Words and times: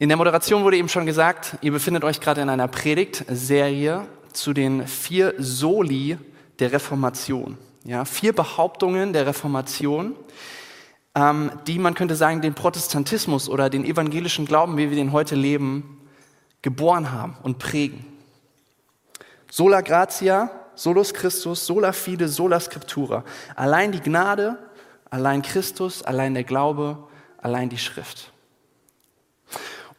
In 0.00 0.08
der 0.08 0.16
Moderation 0.16 0.64
wurde 0.64 0.78
eben 0.78 0.88
schon 0.88 1.04
gesagt, 1.04 1.58
ihr 1.60 1.72
befindet 1.72 2.04
euch 2.04 2.22
gerade 2.22 2.40
in 2.40 2.48
einer 2.48 2.68
Predigtserie 2.68 4.06
zu 4.32 4.54
den 4.54 4.86
vier 4.86 5.34
Soli 5.36 6.16
der 6.58 6.72
Reformation. 6.72 7.58
Ja, 7.84 8.06
vier 8.06 8.34
Behauptungen 8.34 9.12
der 9.12 9.26
Reformation, 9.26 10.16
ähm, 11.14 11.52
die 11.66 11.78
man 11.78 11.92
könnte 11.92 12.16
sagen, 12.16 12.40
den 12.40 12.54
Protestantismus 12.54 13.50
oder 13.50 13.68
den 13.68 13.84
evangelischen 13.84 14.46
Glauben, 14.46 14.78
wie 14.78 14.88
wir 14.88 14.96
den 14.96 15.12
heute 15.12 15.34
leben, 15.34 16.00
geboren 16.62 17.12
haben 17.12 17.36
und 17.42 17.58
prägen. 17.58 18.06
Sola 19.50 19.82
gratia, 19.82 20.50
solus 20.76 21.12
Christus, 21.12 21.66
sola 21.66 21.92
fide, 21.92 22.26
sola 22.26 22.58
scriptura. 22.58 23.22
Allein 23.54 23.92
die 23.92 24.00
Gnade, 24.00 24.56
allein 25.10 25.42
Christus, 25.42 26.02
allein 26.02 26.32
der 26.32 26.44
Glaube, 26.44 27.06
allein 27.36 27.68
die 27.68 27.76
Schrift. 27.76 28.32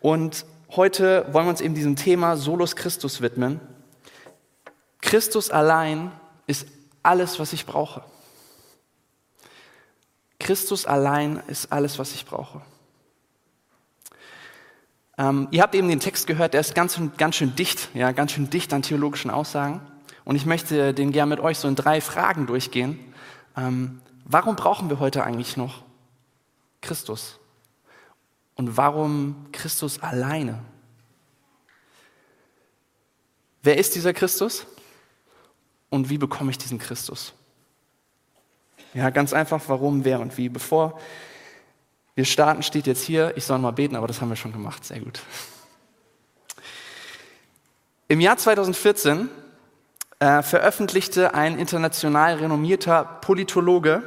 Und 0.02 0.46
heute 0.72 1.28
wollen 1.32 1.46
wir 1.46 1.52
uns 1.52 1.62
eben 1.62 1.76
diesem 1.76 1.96
Thema 1.96 2.36
Solus 2.36 2.76
Christus 2.76 3.22
widmen. 3.22 3.62
Christus 5.00 5.52
allein 5.52 6.12
ist 6.48 6.68
alles, 7.04 7.40
was 7.40 7.54
ich 7.54 7.66
brauche. 7.66 8.04
Christus 10.40 10.88
allein 10.88 11.42
ist 11.48 11.72
alles, 11.72 12.00
was 12.00 12.14
ich 12.14 12.26
brauche. 12.26 12.62
Ähm, 15.20 15.48
ihr 15.52 15.62
habt 15.62 15.76
eben 15.76 15.88
den 15.88 16.00
Text 16.00 16.26
gehört, 16.26 16.56
der 16.56 16.62
ist 16.62 16.74
ganz, 16.74 17.00
ganz 17.18 17.36
schön 17.36 17.56
dicht, 17.56 17.90
ja, 17.94 18.12
ganz 18.12 18.32
schön 18.32 18.50
dicht 18.50 18.74
an 18.74 18.82
theologischen 18.82 19.30
Aussagen. 19.30 19.82
Und 20.26 20.36
ich 20.36 20.48
möchte 20.48 20.96
den 20.96 21.12
gerne 21.12 21.30
mit 21.30 21.40
euch 21.40 21.60
so 21.60 21.68
in 21.68 21.76
drei 21.76 22.02
Fragen 22.02 22.48
durchgehen. 22.48 23.00
Ähm, 23.56 24.02
warum 24.26 24.56
brauchen 24.56 24.90
wir 24.90 25.00
heute 25.00 25.24
eigentlich 25.24 25.58
noch 25.58 25.84
Christus? 26.82 27.41
Und 28.62 28.78
warum 28.78 29.48
Christus 29.52 30.04
alleine? 30.04 30.60
Wer 33.64 33.80
ist 33.80 33.96
dieser 33.96 34.14
Christus? 34.14 34.68
Und 35.90 36.12
wie 36.12 36.20
bekomme 36.20 36.52
ich 36.52 36.60
diesen 36.60 36.78
Christus? 36.78 37.34
Ja, 38.94 39.10
ganz 39.10 39.34
einfach, 39.34 39.64
warum, 39.66 40.06
wer 40.06 40.20
und 40.20 40.38
wie. 40.38 40.48
Bevor 40.48 41.00
wir 42.14 42.24
starten, 42.24 42.62
steht 42.62 42.86
jetzt 42.86 43.02
hier, 43.02 43.36
ich 43.36 43.46
soll 43.46 43.58
mal 43.58 43.72
beten, 43.72 43.96
aber 43.96 44.06
das 44.06 44.22
haben 44.22 44.30
wir 44.30 44.36
schon 44.36 44.54
gemacht. 44.54 44.86
Sehr 44.86 45.00
gut. 45.00 45.22
Im 48.10 48.22
Jahr 48.22 48.38
2014 48.38 49.28
äh, 50.20 50.44
veröffentlichte 50.44 51.34
ein 51.34 51.58
international 51.58 52.36
renommierter 52.36 53.06
Politologe, 53.06 54.04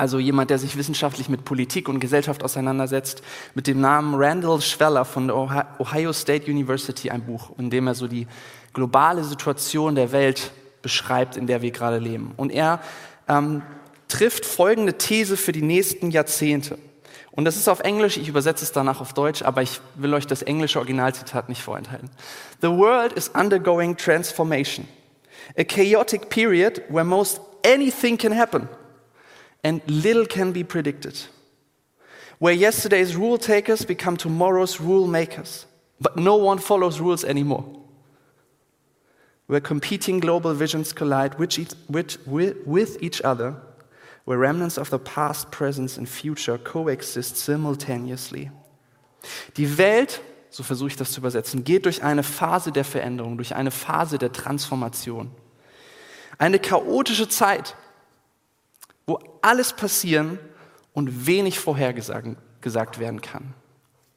also 0.00 0.18
jemand, 0.18 0.48
der 0.48 0.58
sich 0.58 0.78
wissenschaftlich 0.78 1.28
mit 1.28 1.44
Politik 1.44 1.86
und 1.86 2.00
Gesellschaft 2.00 2.42
auseinandersetzt, 2.42 3.22
mit 3.54 3.66
dem 3.66 3.82
Namen 3.82 4.14
Randall 4.14 4.62
Schweller 4.62 5.04
von 5.04 5.26
der 5.26 5.36
Ohio 5.78 6.14
State 6.14 6.50
University 6.50 7.10
ein 7.10 7.20
Buch, 7.20 7.50
in 7.58 7.68
dem 7.68 7.86
er 7.86 7.94
so 7.94 8.08
die 8.08 8.26
globale 8.72 9.22
Situation 9.24 9.94
der 9.94 10.10
Welt 10.10 10.52
beschreibt, 10.80 11.36
in 11.36 11.46
der 11.46 11.60
wir 11.60 11.70
gerade 11.70 11.98
leben. 11.98 12.32
Und 12.38 12.50
er 12.50 12.80
ähm, 13.28 13.60
trifft 14.08 14.46
folgende 14.46 14.94
These 14.94 15.36
für 15.36 15.52
die 15.52 15.60
nächsten 15.60 16.10
Jahrzehnte. 16.10 16.78
Und 17.32 17.44
das 17.44 17.56
ist 17.56 17.68
auf 17.68 17.80
Englisch, 17.80 18.16
ich 18.16 18.28
übersetze 18.28 18.64
es 18.64 18.72
danach 18.72 19.02
auf 19.02 19.12
Deutsch, 19.12 19.42
aber 19.42 19.60
ich 19.60 19.82
will 19.96 20.14
euch 20.14 20.26
das 20.26 20.40
englische 20.40 20.78
Originalzitat 20.78 21.50
nicht 21.50 21.60
vorenthalten. 21.60 22.08
The 22.62 22.70
world 22.70 23.12
is 23.12 23.28
undergoing 23.28 23.98
transformation. 23.98 24.88
A 25.58 25.64
chaotic 25.64 26.30
period 26.30 26.80
where 26.88 27.04
most 27.04 27.42
anything 27.66 28.16
can 28.16 28.34
happen 28.34 28.66
and 29.62 29.82
little 29.86 30.26
can 30.26 30.52
be 30.52 30.64
predicted. 30.64 31.20
Where 32.38 32.54
yesterday's 32.54 33.16
rule 33.16 33.38
takers 33.38 33.84
become 33.84 34.16
tomorrow's 34.16 34.80
rule 34.80 35.06
makers, 35.06 35.66
but 36.00 36.16
no 36.16 36.36
one 36.36 36.58
follows 36.58 36.98
rules 37.00 37.24
anymore. 37.24 37.64
Where 39.46 39.60
competing 39.60 40.20
global 40.20 40.54
visions 40.54 40.92
collide 40.92 41.34
with 41.38 41.58
each, 43.02 43.22
other 43.22 43.56
where 44.24 44.38
remnants 44.38 44.78
of 44.78 44.90
the 44.90 44.98
past, 44.98 45.50
present 45.50 45.98
and 45.98 46.08
future 46.08 46.56
coexist 46.56 47.36
simultaneously. 47.36 48.50
Die 49.56 49.76
Welt, 49.76 50.20
so 50.50 50.62
versuche 50.62 50.88
ich 50.88 50.96
das 50.96 51.12
zu 51.12 51.20
übersetzen, 51.20 51.64
geht 51.64 51.84
durch 51.84 52.02
eine 52.02 52.22
Phase 52.22 52.70
der 52.70 52.84
Veränderung, 52.84 53.36
durch 53.36 53.54
eine 53.54 53.70
Phase 53.70 54.18
der 54.18 54.32
Transformation. 54.32 55.30
Eine 56.38 56.58
chaotische 56.58 57.28
Zeit, 57.28 57.76
wo 59.10 59.18
alles 59.42 59.72
passieren 59.72 60.38
und 60.92 61.26
wenig 61.26 61.58
vorhergesagt 61.58 63.00
werden 63.00 63.20
kann. 63.20 63.54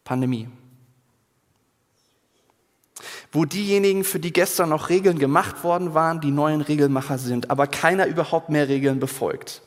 Pandemie. 0.03 0.49
Wo 3.31 3.45
diejenigen, 3.45 4.03
für 4.03 4.19
die 4.19 4.31
gestern 4.31 4.69
noch 4.69 4.89
Regeln 4.89 5.17
gemacht 5.17 5.63
worden 5.63 5.95
waren, 5.95 6.21
die 6.21 6.29
neuen 6.29 6.61
Regelmacher 6.61 7.17
sind, 7.17 7.49
aber 7.49 7.65
keiner 7.65 8.05
überhaupt 8.05 8.49
mehr 8.49 8.67
Regeln 8.67 8.99
befolgt 8.99 9.63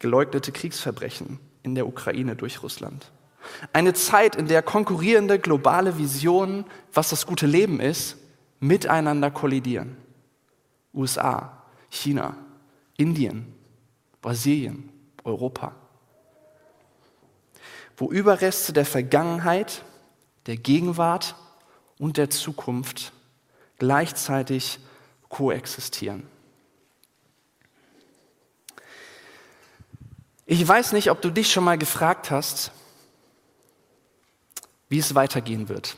geleugnete 0.00 0.52
Kriegsverbrechen 0.52 1.38
in 1.62 1.74
der 1.74 1.86
Ukraine 1.86 2.36
durch 2.36 2.62
Russland. 2.62 3.12
Eine 3.74 3.92
Zeit, 3.92 4.36
in 4.36 4.46
der 4.46 4.62
konkurrierende 4.62 5.38
globale 5.38 5.98
Visionen, 5.98 6.64
was 6.92 7.10
das 7.10 7.26
gute 7.26 7.46
Leben 7.46 7.80
ist, 7.80 8.16
miteinander 8.60 9.30
kollidieren. 9.30 9.96
USA, 10.94 11.62
China, 11.90 12.36
Indien, 12.96 13.55
Brasilien, 14.26 14.90
Europa. 15.22 15.72
Wo 17.96 18.10
Überreste 18.10 18.72
der 18.72 18.84
Vergangenheit, 18.84 19.84
der 20.46 20.56
Gegenwart 20.56 21.36
und 22.00 22.16
der 22.16 22.28
Zukunft 22.28 23.12
gleichzeitig 23.78 24.80
koexistieren. 25.28 26.26
Ich 30.44 30.66
weiß 30.66 30.90
nicht, 30.90 31.12
ob 31.12 31.22
du 31.22 31.30
dich 31.30 31.52
schon 31.52 31.62
mal 31.62 31.78
gefragt 31.78 32.32
hast, 32.32 32.72
wie 34.88 34.98
es 34.98 35.14
weitergehen 35.14 35.68
wird. 35.68 35.96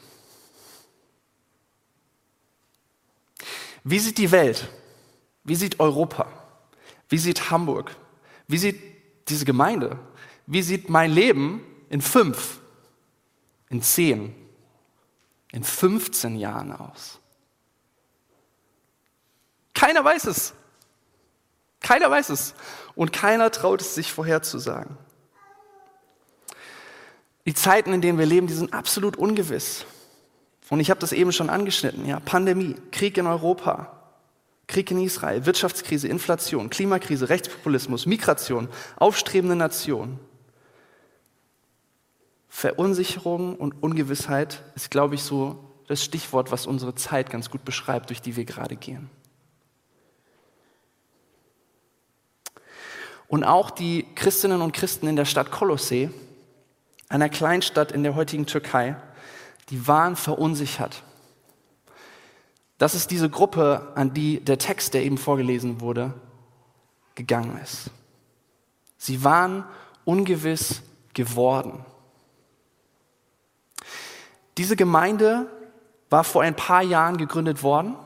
Wie 3.85 3.99
sieht 3.99 4.19
die 4.19 4.31
Welt? 4.33 4.69
Wie 5.45 5.55
sieht 5.55 5.81
Europa? 5.81 6.31
Wie 7.09 7.17
sieht 7.17 7.51
Hamburg? 7.51 7.97
Wie 8.49 8.59
sieht 8.59 8.81
diese 9.29 9.45
Gemeinde? 9.45 9.99
Wie 10.47 10.63
sieht 10.63 10.89
mein 10.89 11.13
Leben 11.13 11.63
in 11.91 12.01
fünf, 12.01 12.59
in 13.69 13.83
zehn, 13.83 14.35
in 15.53 15.63
15 15.63 16.37
Jahren 16.37 16.73
aus? 16.73 17.21
Keiner 19.75 20.05
weiß 20.05 20.25
es. 20.25 20.55
Keiner 21.81 22.11
weiß 22.11 22.31
es 22.31 22.55
und 22.97 23.13
keiner 23.13 23.51
traut 23.51 23.81
es 23.81 23.95
sich 23.95 24.13
vorherzusagen. 24.13 24.97
Die 27.47 27.55
Zeiten, 27.55 27.93
in 27.93 28.01
denen 28.01 28.19
wir 28.19 28.27
leben, 28.27 28.47
die 28.47 28.55
sind 28.55 28.75
absolut 28.75 29.17
ungewiss. 29.17 29.87
Und 30.69 30.81
ich 30.81 30.91
habe 30.91 31.01
das 31.01 31.13
eben 31.13 31.33
schon 31.33 31.49
angeschnitten. 31.49 32.07
Ja, 32.07 32.21
Pandemie, 32.21 32.75
Krieg 32.91 33.17
in 33.17 33.27
Europa, 33.27 33.98
Krieg 34.69 34.91
in 34.91 35.03
Israel, 35.03 35.47
Wirtschaftskrise, 35.47 36.07
Inflation, 36.09 36.71
Klimakrise, 36.71 37.29
Rechtspopulismus, 37.29 38.07
Migration, 38.07 38.69
aufstrebende 38.97 39.57
Nation. 39.57 40.21
Verunsicherung 42.49 43.57
und 43.57 43.83
Ungewissheit 43.83 44.63
ist, 44.77 44.91
glaube 44.91 45.17
ich, 45.17 45.23
so 45.23 45.65
das 45.89 46.05
Stichwort, 46.05 46.53
was 46.53 46.67
unsere 46.67 46.95
Zeit 46.95 47.31
ganz 47.31 47.51
gut 47.51 47.65
beschreibt, 47.65 48.11
durch 48.11 48.21
die 48.21 48.37
wir 48.37 48.45
gerade 48.45 48.77
gehen. 48.77 49.09
Und 53.27 53.45
auch 53.45 53.71
die 53.71 54.07
Christinnen 54.15 54.61
und 54.61 54.73
Christen 54.73 55.07
in 55.07 55.17
der 55.17 55.25
Stadt 55.25 55.51
Kolossee, 55.51 56.11
einer 57.09 57.29
Kleinstadt 57.31 57.93
in 57.93 58.03
der 58.03 58.15
heutigen 58.15 58.47
Türkei, 58.47 58.97
die 59.71 59.87
waren 59.87 60.17
verunsichert. 60.17 61.03
Das 62.79 62.95
ist 62.95 63.11
diese 63.11 63.29
Gruppe, 63.29 63.93
an 63.97 64.15
die 64.15 64.41
der 64.41 64.59
Text, 64.59 64.95
der 64.95 65.03
eben 65.05 65.19
vorgelesen 65.19 65.81
wurde, 65.81 66.15
gegangen 67.15 67.61
ist. 67.63 67.91
Sie 68.97 69.25
waren 69.25 69.65
ungewiss 70.05 70.83
geworden. 71.13 71.85
Diese 74.57 74.77
Gemeinde 74.77 75.47
war 76.11 76.25
vor 76.25 76.43
ein 76.43 76.57
paar 76.57 76.83
Jahren 76.83 77.17
gegründet 77.17 77.63
worden 77.63 77.97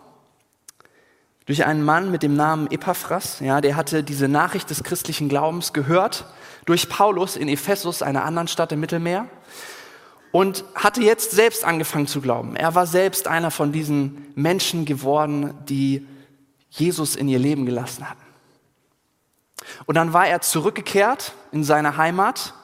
durch 1.47 1.65
einen 1.65 1.85
Mann 1.85 2.11
mit 2.11 2.23
dem 2.23 2.35
Namen 2.35 2.71
Epaphras. 2.71 3.41
Ja, 3.41 3.61
der 3.61 3.77
hatte 3.77 4.03
diese 4.03 4.29
Nachricht 4.29 4.71
des 4.71 4.83
christlichen 4.83 5.29
Glaubens 5.29 5.73
gehört 5.73 6.27
durch 6.65 6.89
Paulus 6.89 7.37
in 7.37 7.49
Ephesus, 7.49 8.03
einer 8.03 8.25
anderen 8.25 8.49
Stadt 8.49 8.73
im 8.73 8.81
Mittelmeer, 8.81 9.27
und 10.33 10.65
hatte 10.75 11.03
jetzt 11.03 11.31
selbst 11.31 11.65
angefangen 11.65 12.07
zu 12.07 12.21
glauben. 12.21 12.57
Er 12.57 12.75
war 12.75 12.87
selbst 12.87 13.29
einer 13.29 13.51
von 13.51 13.71
diesen 13.71 14.33
Menschen 14.35 14.85
geworden, 14.87 15.55
die 15.69 16.07
Jesus 16.71 17.15
in 17.17 17.29
ihr 17.29 17.39
Leben 17.39 17.67
gelassen 17.67 18.09
hatten. 18.09 18.23
Und 19.85 19.95
dann 19.95 20.13
war 20.13 20.27
er 20.27 20.41
zurückgekehrt 20.41 21.35
in 21.53 21.63
seine 21.63 21.97
Heimat 21.99 22.55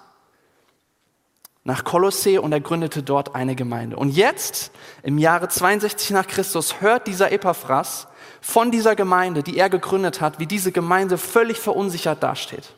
nach 1.62 1.84
Kolossee 1.84 2.38
und 2.38 2.50
er 2.52 2.60
gründete 2.60 3.02
dort 3.02 3.34
eine 3.34 3.54
Gemeinde. 3.54 3.96
Und 3.96 4.08
jetzt, 4.10 4.70
im 5.02 5.18
Jahre 5.18 5.48
62 5.48 6.10
nach 6.10 6.26
Christus, 6.26 6.80
hört 6.80 7.06
dieser 7.06 7.30
Epaphras 7.30 8.08
von 8.40 8.70
dieser 8.70 8.96
Gemeinde, 8.96 9.42
die 9.42 9.58
er 9.58 9.68
gegründet 9.68 10.22
hat, 10.22 10.38
wie 10.38 10.46
diese 10.46 10.72
Gemeinde 10.72 11.18
völlig 11.18 11.58
verunsichert 11.58 12.22
dasteht. 12.22 12.72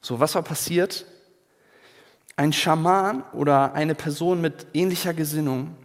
So, 0.00 0.18
was 0.18 0.34
war 0.34 0.42
passiert? 0.42 1.06
Ein 2.36 2.52
Schaman 2.52 3.22
oder 3.32 3.74
eine 3.74 3.94
Person 3.94 4.40
mit 4.40 4.66
ähnlicher 4.72 5.14
Gesinnung, 5.14 5.76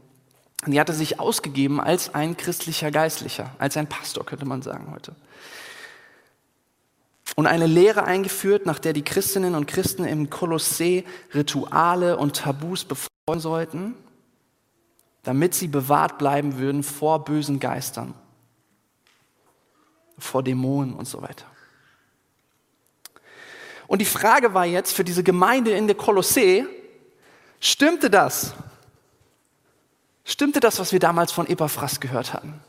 die 0.66 0.80
hatte 0.80 0.94
sich 0.94 1.20
ausgegeben 1.20 1.80
als 1.80 2.14
ein 2.14 2.36
christlicher 2.38 2.92
Geistlicher, 2.92 3.52
als 3.60 3.78
ein 3.78 3.88
Pastor, 3.88 4.26
könnte 4.26 4.46
man 4.46 4.62
sagen 4.62 4.92
heute 4.92 5.16
und 7.38 7.46
eine 7.46 7.68
Lehre 7.68 8.04
eingeführt, 8.04 8.66
nach 8.66 8.80
der 8.80 8.94
die 8.94 9.04
Christinnen 9.04 9.54
und 9.54 9.68
Christen 9.68 10.06
im 10.06 10.32
Kolossee 10.32 11.06
Rituale 11.36 12.18
und 12.18 12.36
Tabus 12.36 12.84
befolgen 12.84 13.40
sollten, 13.40 13.94
damit 15.22 15.54
sie 15.54 15.68
bewahrt 15.68 16.18
bleiben 16.18 16.58
würden 16.58 16.82
vor 16.82 17.24
bösen 17.24 17.60
Geistern, 17.60 18.16
vor 20.18 20.42
Dämonen 20.42 20.96
und 20.96 21.08
so 21.08 21.22
weiter. 21.22 21.46
Und 23.88 24.00
die 24.00 24.06
Frage 24.06 24.54
war 24.54 24.66
jetzt 24.66 24.94
für 24.94 25.04
diese 25.04 25.24
Gemeinde 25.24 25.72
in 25.72 25.88
der 25.88 25.96
Kolossee, 25.96 26.66
stimmte 27.60 28.10
das? 28.10 28.54
Stimmte 30.26 30.60
das, 30.60 30.80
was 30.80 30.92
wir 30.92 31.00
damals 31.00 31.32
von 31.32 31.48
Epaphras 31.48 32.00
gehört 32.00 32.34
hatten? 32.34 32.62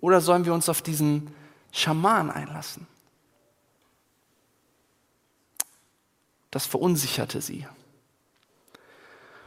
Oder 0.00 0.20
sollen 0.20 0.44
wir 0.44 0.54
uns 0.54 0.68
auf 0.68 0.80
diesen 0.80 1.34
Schaman 1.72 2.30
einlassen? 2.30 2.86
Das 6.52 6.66
verunsicherte 6.66 7.40
sie. 7.40 7.66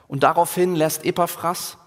Und 0.09 0.23
daraufhin 0.23 0.75
lässt 0.75 1.05
Epaphras 1.05 1.77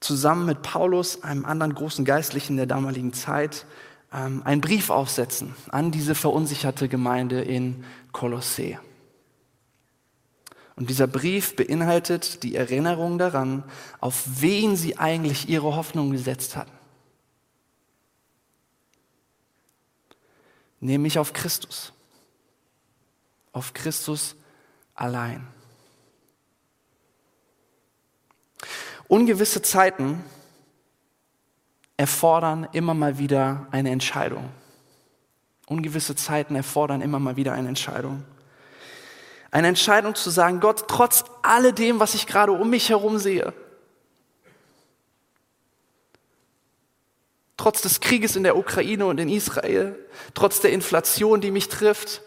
zusammen 0.00 0.44
mit 0.44 0.62
Paulus, 0.62 1.22
einem 1.22 1.44
anderen 1.44 1.74
großen 1.74 2.04
Geistlichen 2.04 2.56
der 2.56 2.66
damaligen 2.66 3.12
Zeit, 3.12 3.64
ähm, 4.14 4.42
einen 4.44 4.60
Brief 4.60 4.90
aufsetzen 4.90 5.54
an 5.70 5.90
diese 5.90 6.14
verunsicherte 6.14 6.88
Gemeinde 6.88 7.42
in 7.42 7.84
Kolossee. 8.12 8.78
Und 10.76 10.90
dieser 10.90 11.06
Brief 11.06 11.54
beinhaltet 11.56 12.42
die 12.42 12.56
Erinnerung 12.56 13.18
daran, 13.18 13.64
auf 14.00 14.24
wen 14.40 14.76
sie 14.76 14.98
eigentlich 14.98 15.48
ihre 15.48 15.76
Hoffnung 15.76 16.10
gesetzt 16.10 16.56
hatten. 16.56 16.72
Nämlich 20.80 21.18
auf 21.18 21.32
Christus 21.32 21.94
auf 23.54 23.72
Christus 23.72 24.34
allein. 24.94 25.46
Ungewisse 29.06 29.62
Zeiten 29.62 30.22
erfordern 31.96 32.68
immer 32.72 32.94
mal 32.94 33.18
wieder 33.18 33.66
eine 33.70 33.90
Entscheidung. 33.90 34.50
Ungewisse 35.66 36.16
Zeiten 36.16 36.56
erfordern 36.56 37.00
immer 37.00 37.18
mal 37.18 37.36
wieder 37.36 37.52
eine 37.52 37.68
Entscheidung. 37.68 38.24
Eine 39.50 39.68
Entscheidung 39.68 40.14
zu 40.14 40.30
sagen, 40.30 40.60
Gott, 40.60 40.88
trotz 40.88 41.24
alledem, 41.42 42.00
was 42.00 42.14
ich 42.14 42.26
gerade 42.26 42.52
um 42.52 42.70
mich 42.70 42.90
herum 42.90 43.18
sehe, 43.18 43.52
trotz 47.56 47.80
des 47.80 48.00
Krieges 48.00 48.36
in 48.36 48.42
der 48.42 48.56
Ukraine 48.56 49.06
und 49.06 49.20
in 49.20 49.28
Israel, 49.28 49.96
trotz 50.34 50.60
der 50.60 50.72
Inflation, 50.72 51.40
die 51.40 51.50
mich 51.50 51.68
trifft, 51.68 52.20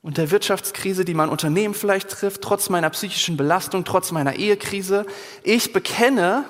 und 0.00 0.16
der 0.16 0.30
Wirtschaftskrise, 0.30 1.04
die 1.04 1.14
mein 1.14 1.28
Unternehmen 1.28 1.74
vielleicht 1.74 2.08
trifft, 2.08 2.42
trotz 2.42 2.68
meiner 2.70 2.88
psychischen 2.90 3.36
Belastung, 3.36 3.84
trotz 3.84 4.12
meiner 4.12 4.36
Ehekrise. 4.36 5.04
Ich 5.42 5.72
bekenne, 5.72 6.44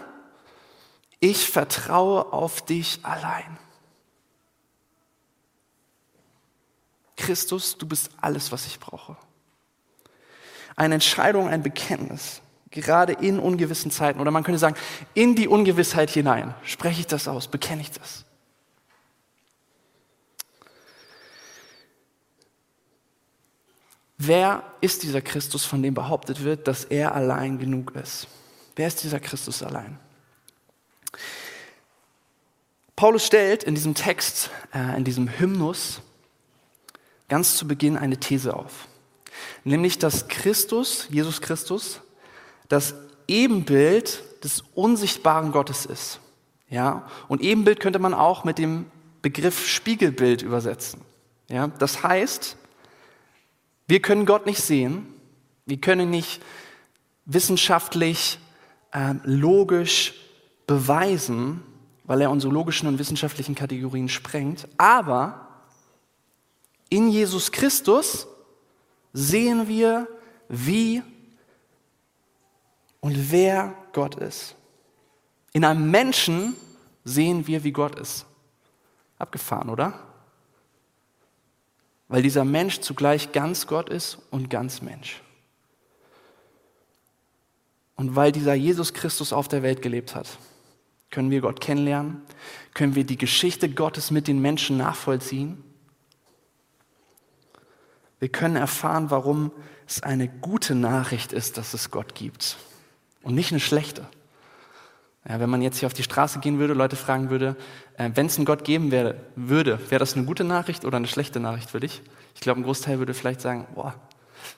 ich 1.21 1.49
vertraue 1.49 2.33
auf 2.33 2.65
dich 2.65 3.01
allein. 3.03 3.59
Christus, 7.17 7.77
du 7.77 7.87
bist 7.87 8.11
alles, 8.21 8.53
was 8.53 8.67
ich 8.67 8.79
brauche. 8.79 9.17
Eine 10.77 10.95
Entscheidung, 10.95 11.49
ein 11.49 11.63
Bekenntnis, 11.63 12.41
gerade 12.71 13.13
in 13.13 13.41
ungewissen 13.41 13.91
Zeiten. 13.91 14.21
Oder 14.21 14.31
man 14.31 14.45
könnte 14.45 14.59
sagen, 14.59 14.77
in 15.15 15.35
die 15.35 15.49
Ungewissheit 15.49 16.11
hinein 16.11 16.55
spreche 16.63 17.01
ich 17.01 17.07
das 17.07 17.27
aus, 17.27 17.49
bekenne 17.49 17.83
ich 17.83 17.91
das. 17.91 18.25
Wer 24.17 24.65
ist 24.81 25.03
dieser 25.03 25.21
Christus, 25.21 25.65
von 25.65 25.83
dem 25.83 25.95
behauptet 25.95 26.43
wird, 26.43 26.67
dass 26.67 26.85
er 26.85 27.15
allein 27.15 27.59
genug 27.59 27.93
ist? 27.93 28.27
Wer 28.75 28.89
ist 28.89 29.03
dieser 29.03 29.21
Christus 29.21 29.63
allein? 29.63 29.99
Paulus 32.99 33.25
stellt 33.25 33.63
in 33.63 33.77
diesem 33.77 33.95
Text, 33.95 34.51
äh, 34.75 34.97
in 34.97 35.05
diesem 35.05 35.29
Hymnus, 35.29 36.01
ganz 37.29 37.57
zu 37.57 37.69
Beginn 37.69 37.97
eine 37.97 38.17
These 38.19 38.57
auf. 38.57 38.89
Nämlich, 39.63 40.01
dass 40.01 40.27
Christus, 40.27 41.07
Jesus 41.09 41.41
Christus, 41.41 42.01
das 42.69 42.97
Ebenbild 43.29 44.21
des 44.43 44.65
unsichtbaren 44.75 45.53
Gottes 45.53 45.87
ist. 45.87 46.19
Ja? 46.69 47.09
Und 47.29 47.41
Ebenbild 47.41 47.79
könnte 47.79 48.01
man 48.01 48.15
auch 48.15 48.43
mit 48.43 48.59
dem 48.59 48.87
Begriff 49.23 49.69
Spiegelbild 49.69 50.43
übersetzen. 50.43 51.01
Ja? 51.49 51.69
Das 51.69 52.03
heißt, 52.03 52.57
wir 53.87 54.03
können 54.03 54.27
Gott 54.27 54.45
nicht 54.45 54.61
sehen. 54.61 55.07
Wir 55.67 55.81
können 55.81 56.11
nicht 56.11 56.43
wissenschaftlich, 57.27 58.41
äh, 58.91 59.15
logisch 59.23 60.15
beweisen, 60.67 61.63
weil 62.09 62.21
er 62.21 62.33
unsere 62.33 62.53
logischen 62.53 62.89
und 62.89 62.99
wissenschaftlichen 62.99 63.55
Kategorien 63.55 64.09
sprengt. 64.09 64.67
Aber 64.77 65.47
in 66.89 67.09
Jesus 67.09 67.53
Christus 67.53 68.27
sehen 69.13 69.69
wir, 69.69 70.09
wie 70.49 71.03
und 72.99 73.31
wer 73.31 73.75
Gott 73.93 74.17
ist. 74.17 74.57
In 75.53 75.65
einem 75.65 75.89
Menschen 75.89 76.57
sehen 77.05 77.47
wir, 77.47 77.63
wie 77.63 77.73
Gott 77.73 77.97
ist. 77.97 78.27
Abgefahren, 79.19 79.71
oder? 79.71 80.09
weil 82.09 82.23
dieser 82.23 82.45
Mensch 82.45 82.81
zugleich 82.81 83.33
ganz 83.33 83.67
Gott 83.67 83.91
ist 83.91 84.19
und 84.31 84.49
ganz 84.49 84.83
Mensch. 84.83 85.23
Und 87.97 88.17
weil 88.17 88.33
dieser 88.33 88.55
Jesus 88.55 88.95
Christus 88.95 89.33
auf 89.33 89.49
der 89.49 89.63
Welt 89.63 89.83
gelebt 89.83 90.15
hat, 90.15 90.27
können 91.11 91.31
wir 91.31 91.41
Gott 91.41 91.61
kennenlernen, 91.61 92.23
können 92.75 92.95
wir 92.95 93.05
die 93.05 93.17
Geschichte 93.17 93.69
Gottes 93.69 94.11
mit 94.11 94.29
den 94.29 94.41
Menschen 94.41 94.77
nachvollziehen. 94.77 95.63
Wir 98.19 98.29
können 98.29 98.57
erfahren, 98.57 99.11
warum 99.11 99.53
es 99.87 100.03
eine 100.03 100.29
gute 100.29 100.75
Nachricht 100.75 101.33
ist, 101.33 101.57
dass 101.57 101.73
es 101.73 101.91
Gott 101.91 102.15
gibt 102.15 102.57
und 103.23 103.35
nicht 103.35 103.53
eine 103.53 103.61
schlechte. 103.61 104.07
Ja, 105.29 105.41
wenn 105.41 105.51
man 105.51 105.63
jetzt 105.63 105.79
hier 105.79 105.87
auf 105.87 105.95
die 105.95 106.03
Straße 106.03 106.39
gehen 106.39 106.59
würde, 106.59 106.75
Leute 106.75 106.97
fragen 106.97 107.31
würde, 107.31 107.57
äh, 107.97 108.11
wenn 108.15 108.27
es 108.27 108.37
einen 108.37 108.47
Gott 108.47 108.65
geben 108.65 108.91
wär, 108.91 109.15
würde, 109.37 109.79
wäre 109.91 109.99
das 109.99 110.15
eine 110.15 110.25
gute 110.25 110.45
Nachricht 110.45 110.85
oder 110.85 110.97
eine 110.97 111.07
schlechte 111.07 111.39
Nachricht 111.39 111.71
für 111.71 111.81
dich? 111.81 112.03
Ich 112.35 112.41
glaube, 112.41 112.61
ein 112.61 112.65
Großteil 112.65 112.99
würde 112.99 113.15
vielleicht 113.15 113.41
sagen, 113.41 113.67
boah, 113.75 113.95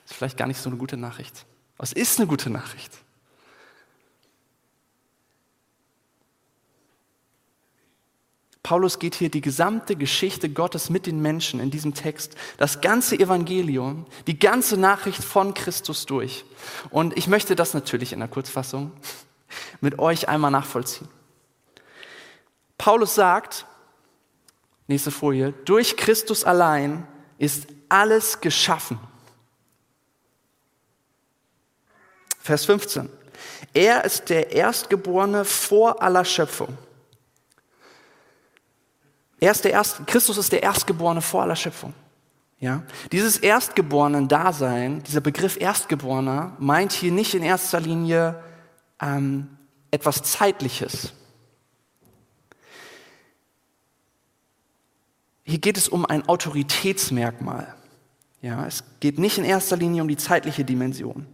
ist 0.05 0.13
vielleicht 0.13 0.37
gar 0.37 0.47
nicht 0.47 0.59
so 0.59 0.69
eine 0.69 0.77
gute 0.77 0.97
Nachricht. 0.97 1.45
Es 1.77 1.93
ist 1.93 2.19
eine 2.19 2.27
gute 2.27 2.49
Nachricht. 2.49 2.91
Paulus 8.71 8.99
geht 8.99 9.15
hier 9.15 9.29
die 9.29 9.41
gesamte 9.41 9.97
Geschichte 9.97 10.47
Gottes 10.47 10.89
mit 10.89 11.05
den 11.05 11.21
Menschen 11.21 11.59
in 11.59 11.71
diesem 11.71 11.93
Text, 11.93 12.35
das 12.55 12.79
ganze 12.79 13.19
Evangelium, 13.19 14.05
die 14.27 14.39
ganze 14.39 14.77
Nachricht 14.77 15.21
von 15.21 15.53
Christus 15.53 16.05
durch. 16.05 16.45
Und 16.89 17.17
ich 17.17 17.27
möchte 17.27 17.57
das 17.57 17.73
natürlich 17.73 18.13
in 18.13 18.19
der 18.19 18.29
Kurzfassung 18.29 18.93
mit 19.81 19.99
euch 19.99 20.29
einmal 20.29 20.51
nachvollziehen. 20.51 21.09
Paulus 22.77 23.13
sagt, 23.13 23.65
nächste 24.87 25.11
Folie, 25.11 25.51
durch 25.65 25.97
Christus 25.97 26.45
allein 26.45 27.05
ist 27.39 27.67
alles 27.89 28.39
geschaffen. 28.39 29.01
Vers 32.39 32.63
15. 32.63 33.09
Er 33.73 34.05
ist 34.05 34.29
der 34.29 34.53
Erstgeborene 34.53 35.43
vor 35.43 36.01
aller 36.01 36.23
Schöpfung. 36.23 36.77
Er 39.41 39.51
ist 39.51 39.65
der 39.65 39.71
Erst, 39.71 40.05
Christus 40.07 40.37
ist 40.37 40.51
der 40.51 40.63
Erstgeborene 40.63 41.21
vor 41.21 41.41
aller 41.41 41.55
Schöpfung. 41.55 41.93
Ja? 42.59 42.83
Dieses 43.11 43.37
Erstgeborenen-Dasein, 43.37 45.01
dieser 45.03 45.19
Begriff 45.19 45.59
Erstgeborener, 45.59 46.55
meint 46.59 46.93
hier 46.93 47.11
nicht 47.11 47.33
in 47.33 47.41
erster 47.41 47.79
Linie 47.79 48.41
ähm, 49.01 49.57
etwas 49.89 50.21
Zeitliches. 50.21 51.13
Hier 55.43 55.57
geht 55.57 55.75
es 55.75 55.89
um 55.89 56.05
ein 56.05 56.29
Autoritätsmerkmal. 56.29 57.75
Ja, 58.43 58.65
es 58.67 58.83
geht 58.99 59.17
nicht 59.17 59.39
in 59.39 59.43
erster 59.43 59.75
Linie 59.75 60.03
um 60.03 60.07
die 60.07 60.17
zeitliche 60.17 60.63
Dimension. 60.63 61.25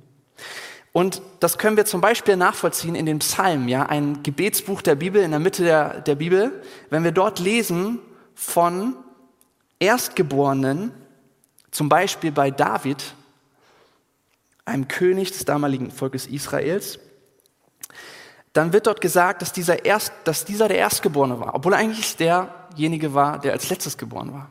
Und 0.97 1.21
das 1.41 1.59
können 1.59 1.77
wir 1.77 1.85
zum 1.85 2.01
Beispiel 2.01 2.37
nachvollziehen 2.37 2.95
in 2.95 3.05
den 3.05 3.19
Psalmen, 3.19 3.67
ja, 3.67 3.85
ein 3.85 4.23
Gebetsbuch 4.23 4.81
der 4.81 4.95
Bibel, 4.95 5.21
in 5.21 5.29
der 5.29 5.39
Mitte 5.39 5.63
der, 5.63 6.01
der 6.01 6.15
Bibel. 6.15 6.63
Wenn 6.89 7.03
wir 7.03 7.11
dort 7.11 7.37
lesen 7.37 7.99
von 8.33 8.95
Erstgeborenen, 9.77 10.91
zum 11.69 11.87
Beispiel 11.87 12.31
bei 12.31 12.49
David, 12.49 13.13
einem 14.65 14.87
König 14.87 15.31
des 15.31 15.45
damaligen 15.45 15.91
Volkes 15.91 16.25
Israels, 16.25 16.97
dann 18.53 18.73
wird 18.73 18.87
dort 18.87 18.99
gesagt, 18.99 19.43
dass 19.43 19.53
dieser, 19.53 19.85
Erst, 19.85 20.13
dass 20.23 20.45
dieser 20.45 20.67
der 20.67 20.79
Erstgeborene 20.79 21.39
war, 21.39 21.53
obwohl 21.53 21.73
er 21.73 21.77
eigentlich 21.77 22.17
derjenige 22.17 23.13
war, 23.13 23.37
der 23.37 23.53
als 23.53 23.69
letztes 23.69 23.99
geboren 23.99 24.33
war. 24.33 24.49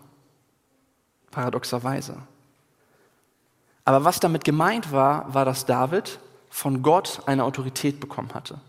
Paradoxerweise. 1.32 2.18
Aber 3.84 4.04
was 4.04 4.20
damit 4.20 4.44
gemeint 4.44 4.92
war, 4.92 5.34
war, 5.34 5.44
dass 5.44 5.66
David 5.66 6.20
von 6.50 6.82
Gott 6.82 7.22
eine 7.26 7.44
Autorität 7.44 8.00
bekommen 8.00 8.34
hatte. 8.34 8.60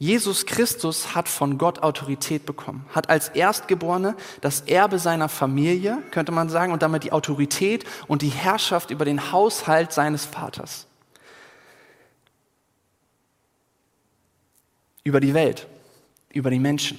Jesus 0.00 0.46
Christus 0.46 1.14
hat 1.14 1.28
von 1.28 1.58
Gott 1.58 1.80
Autorität 1.82 2.46
bekommen, 2.46 2.86
hat 2.94 3.10
als 3.10 3.28
Erstgeborene 3.28 4.16
das 4.40 4.62
Erbe 4.62 4.98
seiner 4.98 5.28
Familie, 5.28 6.02
könnte 6.10 6.32
man 6.32 6.48
sagen, 6.48 6.72
und 6.72 6.80
damit 6.80 7.04
die 7.04 7.12
Autorität 7.12 7.84
und 8.08 8.22
die 8.22 8.30
Herrschaft 8.30 8.90
über 8.90 9.04
den 9.04 9.30
Haushalt 9.30 9.92
seines 9.92 10.24
Vaters. 10.24 10.86
Über 15.04 15.20
die 15.20 15.34
Welt, 15.34 15.66
über 16.32 16.48
die 16.48 16.60
Menschen, 16.60 16.98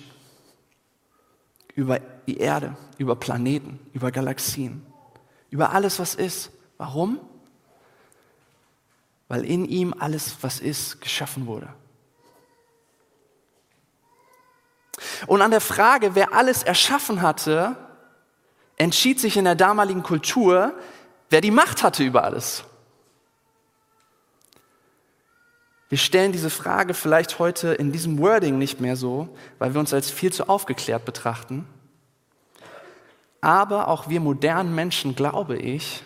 über 1.74 2.00
die 2.28 2.38
Erde, 2.38 2.78
über 3.00 3.16
Planeten, 3.16 3.80
über 3.94 4.12
Galaxien, 4.12 4.86
über 5.50 5.72
alles, 5.72 5.98
was 5.98 6.14
ist. 6.14 6.52
Warum? 6.78 7.20
Weil 9.32 9.46
in 9.46 9.64
ihm 9.64 9.96
alles, 9.98 10.36
was 10.42 10.60
ist, 10.60 11.00
geschaffen 11.00 11.48
wurde. 11.48 11.70
Und 15.26 15.42
an 15.42 15.52
der 15.52 15.62
Frage, 15.62 16.16
wer 16.16 16.34
alles 16.34 16.64
erschaffen 16.64 17.22
hatte, 17.22 17.78
entschied 18.76 19.22
sich 19.22 19.38
in 19.38 19.46
der 19.46 19.56
damaligen 19.56 20.04
Kultur, 20.04 20.74
wer 21.30 21.40
die 21.40 21.50
Macht 21.50 21.82
hatte 21.82 22.04
über 22.04 22.26
alles. 22.26 22.66
Wir 25.88 25.98
stellen 25.98 26.34
diese 26.34 26.50
Frage 26.50 26.94
vielleicht 26.94 27.40
heute 27.40 27.70
in 27.70 27.94
diesem 27.94 28.20
Wording 28.20 28.58
nicht 28.58 28.82
mehr 28.82 28.98
so, 28.98 29.30
weil 29.60 29.74
wir 29.74 29.80
uns 29.80 29.94
als 29.94 30.12
viel 30.12 30.34
zu 30.34 30.50
aufgeklärt 30.50 31.06
betrachten. 31.06 31.66
Aber 33.40 33.88
auch 33.88 34.10
wir 34.10 34.20
modernen 34.20 34.76
Menschen, 34.76 35.16
glaube 35.16 35.58
ich, 35.58 36.04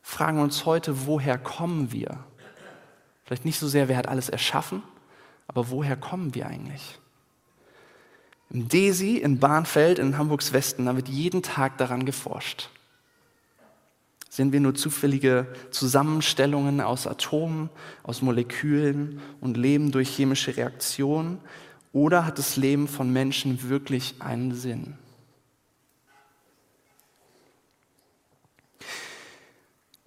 fragen 0.00 0.40
uns 0.40 0.64
heute, 0.64 1.06
woher 1.06 1.36
kommen 1.36 1.92
wir? 1.92 2.24
Vielleicht 3.34 3.46
nicht 3.46 3.58
so 3.58 3.66
sehr, 3.66 3.88
wer 3.88 3.96
hat 3.96 4.06
alles 4.06 4.28
erschaffen, 4.28 4.84
aber 5.48 5.70
woher 5.70 5.96
kommen 5.96 6.36
wir 6.36 6.46
eigentlich? 6.46 7.00
Im 8.48 8.68
DESI 8.68 9.16
in 9.16 9.40
Bahnfeld 9.40 9.98
in 9.98 10.16
Hamburgs 10.16 10.52
Westen, 10.52 10.86
da 10.86 10.94
wird 10.94 11.08
jeden 11.08 11.42
Tag 11.42 11.76
daran 11.76 12.06
geforscht. 12.06 12.70
Sind 14.28 14.52
wir 14.52 14.60
nur 14.60 14.76
zufällige 14.76 15.52
Zusammenstellungen 15.72 16.80
aus 16.80 17.08
Atomen, 17.08 17.70
aus 18.04 18.22
Molekülen 18.22 19.20
und 19.40 19.56
leben 19.56 19.90
durch 19.90 20.10
chemische 20.10 20.56
Reaktionen? 20.56 21.40
Oder 21.92 22.26
hat 22.26 22.38
das 22.38 22.56
Leben 22.56 22.86
von 22.86 23.12
Menschen 23.12 23.68
wirklich 23.68 24.14
einen 24.20 24.54
Sinn? 24.54 24.96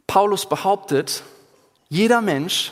Paulus 0.08 0.48
behauptet, 0.48 1.24
jeder 1.90 2.22
Mensch, 2.22 2.72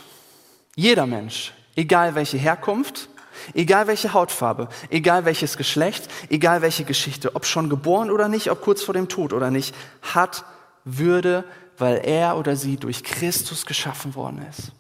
jeder 0.76 1.06
Mensch, 1.06 1.54
egal 1.76 2.16
welche 2.16 2.38
Herkunft, 2.38 3.10
Egal 3.54 3.88
welche 3.88 4.14
Hautfarbe, 4.14 4.70
egal 4.90 5.26
welches 5.26 5.58
Geschlecht, 5.58 6.10
egal 6.30 6.62
welche 6.62 6.84
Geschichte, 6.84 7.36
ob 7.36 7.46
schon 7.46 7.70
geboren 7.70 8.10
oder 8.10 8.28
nicht, 8.28 8.50
ob 8.50 8.62
kurz 8.62 8.82
vor 8.82 8.94
dem 8.94 9.08
Tod 9.08 9.34
oder 9.34 9.52
nicht, 9.52 9.76
hat 10.02 10.46
Würde, 10.84 11.44
weil 11.78 11.98
er 12.06 12.38
oder 12.38 12.56
sie 12.56 12.78
durch 12.78 13.04
Christus 13.04 13.66
geschaffen 13.66 14.16
worden 14.16 14.46
ist. 14.50 14.72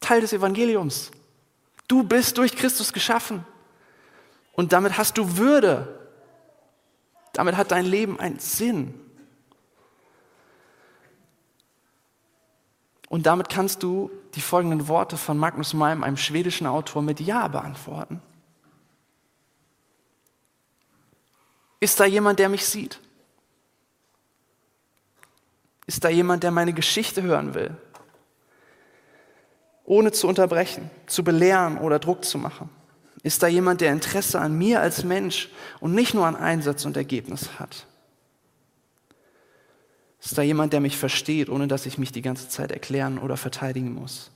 Teil 0.00 0.20
des 0.20 0.32
Evangeliums. 0.32 1.10
Du 1.88 2.04
bist 2.04 2.38
durch 2.38 2.54
Christus 2.56 2.92
geschaffen. 2.92 3.44
Und 4.52 4.72
damit 4.72 4.96
hast 4.96 5.18
du 5.18 5.36
Würde. 5.36 6.08
Damit 7.32 7.56
hat 7.56 7.72
dein 7.72 7.86
Leben 7.86 8.20
einen 8.20 8.38
Sinn. 8.38 8.94
Und 13.14 13.26
damit 13.26 13.48
kannst 13.48 13.84
du 13.84 14.10
die 14.34 14.40
folgenden 14.40 14.88
Worte 14.88 15.16
von 15.16 15.38
Magnus 15.38 15.72
Malm, 15.72 16.02
einem 16.02 16.16
schwedischen 16.16 16.66
Autor, 16.66 17.00
mit 17.00 17.20
Ja 17.20 17.46
beantworten. 17.46 18.20
Ist 21.78 22.00
da 22.00 22.06
jemand, 22.06 22.40
der 22.40 22.48
mich 22.48 22.66
sieht? 22.66 22.98
Ist 25.86 26.02
da 26.02 26.08
jemand, 26.08 26.42
der 26.42 26.50
meine 26.50 26.72
Geschichte 26.72 27.22
hören 27.22 27.54
will? 27.54 27.76
Ohne 29.84 30.10
zu 30.10 30.26
unterbrechen, 30.26 30.90
zu 31.06 31.22
belehren 31.22 31.78
oder 31.78 32.00
Druck 32.00 32.24
zu 32.24 32.36
machen. 32.36 32.68
Ist 33.22 33.44
da 33.44 33.46
jemand, 33.46 33.80
der 33.80 33.92
Interesse 33.92 34.40
an 34.40 34.58
mir 34.58 34.80
als 34.80 35.04
Mensch 35.04 35.50
und 35.78 35.94
nicht 35.94 36.14
nur 36.14 36.26
an 36.26 36.34
Einsatz 36.34 36.84
und 36.84 36.96
Ergebnis 36.96 37.60
hat? 37.60 37.86
Ist 40.24 40.38
da 40.38 40.42
jemand, 40.42 40.72
der 40.72 40.80
mich 40.80 40.96
versteht, 40.96 41.50
ohne 41.50 41.68
dass 41.68 41.84
ich 41.84 41.98
mich 41.98 42.10
die 42.10 42.22
ganze 42.22 42.48
Zeit 42.48 42.72
erklären 42.72 43.18
oder 43.18 43.36
verteidigen 43.36 43.92
muss? 43.92 44.30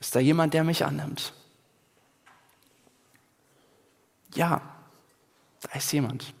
Ist 0.00 0.14
da 0.14 0.20
jemand, 0.20 0.54
der 0.54 0.64
mich 0.64 0.86
annimmt? 0.86 1.34
Ja, 4.34 4.62
da 5.60 5.72
ist 5.72 5.92
jemand, 5.92 6.32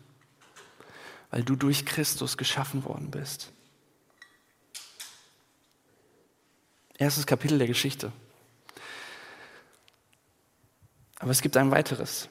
weil 1.30 1.42
du 1.42 1.54
durch 1.54 1.84
Christus 1.84 2.38
geschaffen 2.38 2.82
worden 2.84 3.10
bist. 3.10 3.52
Erstes 6.96 7.26
Kapitel 7.26 7.58
der 7.58 7.66
Geschichte. 7.66 8.10
Aber 11.18 11.30
es 11.30 11.42
gibt 11.42 11.58
ein 11.58 11.70
weiteres. 11.70 12.30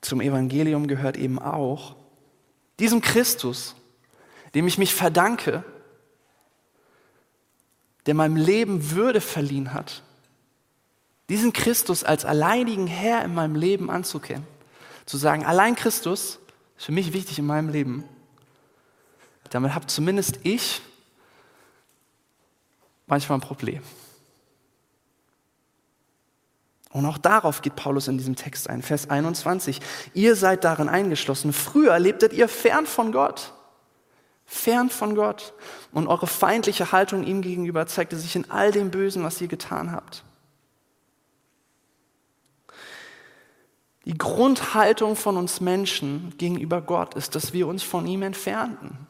Zum 0.00 0.22
Evangelium 0.22 0.88
gehört 0.88 1.18
eben 1.18 1.38
auch, 1.38 1.96
diesem 2.78 3.02
Christus, 3.02 3.74
dem 4.54 4.66
ich 4.66 4.78
mich 4.78 4.94
verdanke, 4.94 5.64
der 8.06 8.14
meinem 8.14 8.36
Leben 8.36 8.90
Würde 8.90 9.20
verliehen 9.20 9.72
hat, 9.72 10.02
diesen 11.28 11.52
Christus 11.52 12.02
als 12.02 12.24
alleinigen 12.24 12.86
Herr 12.86 13.24
in 13.24 13.34
meinem 13.34 13.54
Leben 13.54 13.90
anzukennen. 13.90 14.46
Zu 15.06 15.16
sagen, 15.16 15.44
allein 15.44 15.76
Christus 15.76 16.38
ist 16.76 16.86
für 16.86 16.92
mich 16.92 17.12
wichtig 17.12 17.38
in 17.38 17.46
meinem 17.46 17.68
Leben. 17.68 18.04
Damit 19.50 19.74
habe 19.74 19.86
zumindest 19.86 20.40
ich 20.42 20.80
manchmal 23.06 23.38
ein 23.38 23.42
Problem. 23.42 23.82
Und 26.92 27.06
auch 27.06 27.18
darauf 27.18 27.62
geht 27.62 27.76
Paulus 27.76 28.08
in 28.08 28.18
diesem 28.18 28.34
Text 28.34 28.68
ein. 28.68 28.82
Vers 28.82 29.10
21. 29.10 29.80
Ihr 30.14 30.34
seid 30.34 30.64
darin 30.64 30.88
eingeschlossen. 30.88 31.52
Früher 31.52 31.96
lebtet 32.00 32.32
ihr 32.32 32.48
fern 32.48 32.86
von 32.86 33.12
Gott 33.12 33.52
fern 34.50 34.90
von 34.90 35.14
Gott. 35.14 35.54
Und 35.92 36.08
eure 36.08 36.26
feindliche 36.26 36.90
Haltung 36.90 37.22
ihm 37.22 37.40
gegenüber 37.40 37.86
zeigte 37.86 38.16
sich 38.16 38.34
in 38.34 38.50
all 38.50 38.72
dem 38.72 38.90
Bösen, 38.90 39.22
was 39.22 39.40
ihr 39.40 39.46
getan 39.46 39.92
habt. 39.92 40.24
Die 44.06 44.18
Grundhaltung 44.18 45.14
von 45.14 45.36
uns 45.36 45.60
Menschen 45.60 46.34
gegenüber 46.36 46.80
Gott 46.80 47.14
ist, 47.14 47.36
dass 47.36 47.52
wir 47.52 47.68
uns 47.68 47.84
von 47.84 48.06
ihm 48.08 48.22
entfernten. 48.22 49.06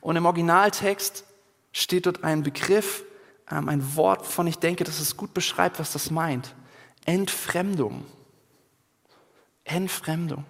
Und 0.00 0.16
im 0.16 0.26
Originaltext 0.26 1.24
steht 1.70 2.06
dort 2.06 2.24
ein 2.24 2.42
Begriff, 2.42 3.04
ähm, 3.48 3.68
ein 3.68 3.94
Wort, 3.94 4.26
von 4.26 4.48
ich 4.48 4.58
denke, 4.58 4.82
dass 4.82 4.98
es 4.98 5.16
gut 5.16 5.34
beschreibt, 5.34 5.78
was 5.78 5.92
das 5.92 6.10
meint. 6.10 6.52
Entfremdung. 7.04 8.04
Entfremdung. 9.62 10.44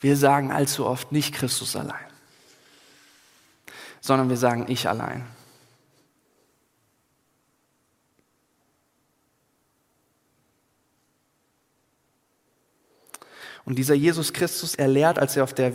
Wir 0.00 0.16
sagen 0.16 0.52
allzu 0.52 0.86
oft 0.86 1.12
nicht 1.12 1.34
Christus 1.34 1.76
allein, 1.76 2.06
sondern 4.00 4.28
wir 4.28 4.36
sagen 4.36 4.66
ich 4.68 4.88
allein. 4.88 5.24
Und 13.64 13.78
dieser 13.78 13.94
Jesus 13.94 14.34
Christus, 14.34 14.74
er 14.74 14.88
lehrt, 14.88 15.18
als 15.18 15.36
er 15.36 15.44
auf 15.44 15.54
der 15.54 15.72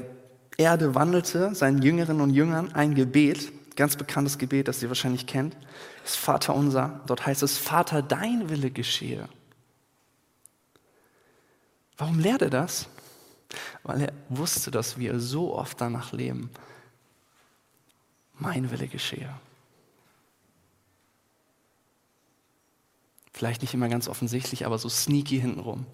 Erde 0.57 0.93
wandelte, 0.93 1.55
seinen 1.55 1.81
Jüngerinnen 1.81 2.21
und 2.21 2.29
Jüngern 2.29 2.71
ein 2.73 2.93
Gebet, 2.93 3.51
ganz 3.75 3.95
bekanntes 3.95 4.37
Gebet, 4.37 4.67
das 4.67 4.83
ihr 4.83 4.89
wahrscheinlich 4.89 5.25
kennt, 5.25 5.57
das 6.03 6.15
Vater 6.15 6.53
unser. 6.53 7.01
Dort 7.07 7.25
heißt 7.25 7.41
es, 7.41 7.57
Vater, 7.57 8.03
dein 8.03 8.49
Wille 8.49 8.69
geschehe, 8.69 9.27
Warum 11.99 12.17
lehrt 12.17 12.41
er 12.41 12.49
das? 12.49 12.87
Weil 13.89 14.01
er 14.01 14.13
wusste, 14.29 14.69
dass 14.69 14.99
wir 14.99 15.19
so 15.19 15.55
oft 15.55 15.81
danach 15.81 16.11
leben, 16.11 16.51
mein 18.35 18.69
Wille 18.69 18.87
geschehe. 18.87 19.33
Vielleicht 23.33 23.63
nicht 23.63 23.73
immer 23.73 23.89
ganz 23.89 24.07
offensichtlich, 24.07 24.67
aber 24.67 24.77
so 24.77 24.89
sneaky 24.89 25.41
hintenrum. 25.41 25.87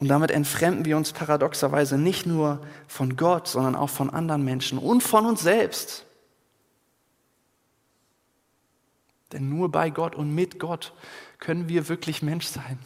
Und 0.00 0.08
damit 0.08 0.30
entfremden 0.30 0.84
wir 0.84 0.98
uns 0.98 1.14
paradoxerweise 1.14 1.96
nicht 1.96 2.26
nur 2.26 2.60
von 2.88 3.16
Gott, 3.16 3.48
sondern 3.48 3.74
auch 3.74 3.88
von 3.88 4.10
anderen 4.10 4.44
Menschen 4.44 4.76
und 4.76 5.02
von 5.02 5.24
uns 5.24 5.40
selbst. 5.40 6.04
Denn 9.32 9.48
nur 9.48 9.72
bei 9.72 9.88
Gott 9.88 10.14
und 10.14 10.34
mit 10.34 10.60
Gott 10.60 10.92
können 11.38 11.70
wir 11.70 11.88
wirklich 11.88 12.20
Mensch 12.20 12.44
sein. 12.44 12.78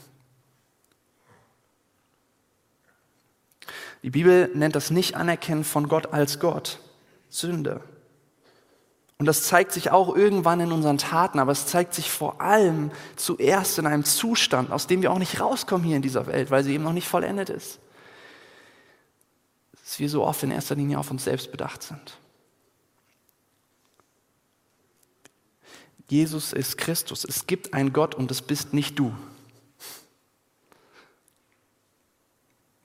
Die 4.03 4.11
Bibel 4.11 4.51
nennt 4.55 4.77
das 4.77 4.91
Nicht-Anerkennen 4.91 5.65
von 5.65 5.89
Gott 5.89 6.13
als 6.13 6.41
Gott 6.41 6.81
Sünde. 7.29 7.83
Und 9.19 9.27
das 9.27 9.43
zeigt 9.43 9.73
sich 9.73 9.91
auch 9.91 10.17
irgendwann 10.17 10.61
in 10.61 10.73
unseren 10.73 10.97
Taten, 10.97 11.39
aber 11.39 11.53
es 11.53 11.67
zeigt 11.67 11.93
sich 11.93 12.11
vor 12.11 12.41
allem 12.41 12.91
zuerst 13.17 13.79
in 13.79 13.87
einem 13.87 14.05
Zustand, 14.05 14.73
aus 14.73 14.87
dem 14.87 15.03
wir 15.03 15.13
auch 15.13 15.19
nicht 15.19 15.41
rauskommen 15.41 15.87
hier 15.87 15.97
in 15.97 16.03
dieser 16.03 16.27
Welt, 16.27 16.51
weil 16.51 16.65
sie 16.65 16.73
eben 16.73 16.85
noch 16.85 16.95
nicht 16.95 17.07
vollendet 17.07 17.51
ist. 17.51 17.81
Dass 19.73 19.99
wir 19.99 20.09
so 20.09 20.25
oft 20.25 20.43
in 20.43 20.51
erster 20.51 20.75
Linie 20.75 20.99
auf 20.99 21.11
uns 21.11 21.25
selbst 21.25 21.53
bedacht 21.53 21.83
sind. 21.83 22.17
Jesus 26.09 26.55
ist 26.55 26.79
Christus. 26.79 27.25
Es 27.25 27.47
gibt 27.47 27.75
einen 27.75 27.93
Gott 27.93 28.15
und 28.15 28.31
es 28.31 28.41
bist 28.41 28.73
nicht 28.73 28.99
du. 28.99 29.15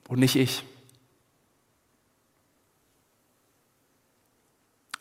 Und 0.10 0.20
nicht 0.20 0.36
ich. 0.36 0.66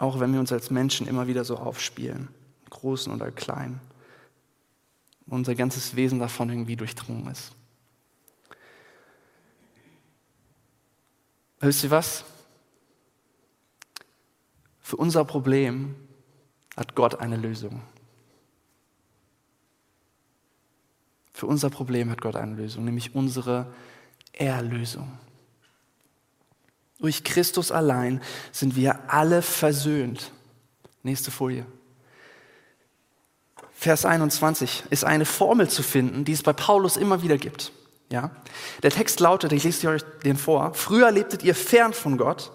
Auch 0.05 0.21
wenn 0.21 0.35
wir 0.35 0.41
uns 0.41 0.53
als 0.53 0.71
Menschen 0.71 1.07
immer 1.07 1.29
wieder 1.29 1.45
so 1.45 1.57
aufspielen, 1.57 2.29
Großen 2.69 3.11
oder 3.11 3.31
Kleinen. 3.31 3.81
Unser 5.27 5.55
ganzes 5.55 5.97
Wesen 5.97 6.19
davon 6.19 6.51
irgendwie 6.51 6.77
durchdrungen 6.77 7.27
ist. 7.29 7.53
Wisst 11.59 11.85
ihr 11.85 11.91
was? 11.91 12.23
Für 14.81 14.97
unser 14.97 15.25
Problem 15.25 15.95
hat 16.77 16.95
Gott 16.95 17.15
eine 17.15 17.39
Lösung. 17.39 17.81
Für 21.33 21.47
unser 21.47 21.71
Problem 21.71 22.11
hat 22.11 22.21
Gott 22.21 22.37
eine 22.37 22.57
Lösung, 22.57 22.85
nämlich 22.85 23.15
unsere 23.15 23.73
Erlösung. 24.35 25.19
Durch 27.05 27.23
Christus 27.23 27.71
allein 27.71 28.23
sind 28.51 28.77
wir 28.77 28.99
alle 29.09 29.43
versöhnt. 29.43 30.33
Nächste 31.03 31.31
Folie. 31.31 31.67
Vers 33.75 34.07
21 34.07 34.85
ist 34.89 35.05
eine 35.05 35.27
Formel 35.27 35.69
zu 35.69 35.83
finden, 35.83 36.25
die 36.25 36.33
es 36.33 36.43
bei 36.43 36.55
Paulus 36.55 36.97
immer 36.97 37.23
wieder 37.23 37.37
gibt. 37.37 37.73
Ja? 38.09 38.31
Der 38.83 38.91
Text 38.91 39.21
lautet, 39.21 39.53
ich 39.53 39.65
lese 39.65 39.87
euch 39.91 40.03
den 40.25 40.39
vor, 40.39 40.73
früher 40.73 41.11
lebtet 41.11 41.43
ihr 41.43 41.55
fern 41.55 41.93
von 41.93 42.17
Gott 42.17 42.53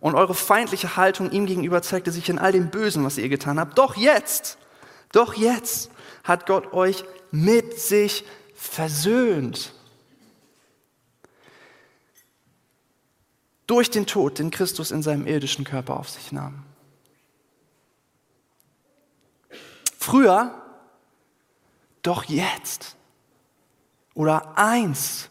und 0.00 0.16
eure 0.16 0.34
feindliche 0.34 0.96
Haltung 0.96 1.30
ihm 1.30 1.46
gegenüber 1.46 1.80
zeigte 1.80 2.10
sich 2.10 2.28
in 2.28 2.40
all 2.40 2.50
dem 2.50 2.70
Bösen, 2.70 3.04
was 3.04 3.16
ihr 3.16 3.28
getan 3.28 3.60
habt. 3.60 3.78
Doch 3.78 3.94
jetzt, 3.94 4.58
doch 5.12 5.34
jetzt 5.34 5.88
hat 6.24 6.46
Gott 6.46 6.72
euch 6.72 7.04
mit 7.30 7.78
sich 7.78 8.24
versöhnt 8.56 9.72
durch 13.66 13.90
den 13.90 14.06
Tod, 14.06 14.38
den 14.38 14.50
Christus 14.50 14.90
in 14.90 15.02
seinem 15.02 15.26
irdischen 15.26 15.64
Körper 15.64 15.98
auf 15.98 16.08
sich 16.08 16.32
nahm. 16.32 16.64
Früher, 19.98 20.62
doch 22.02 22.24
jetzt. 22.24 22.96
Oder 24.14 24.56
eins, 24.56 25.30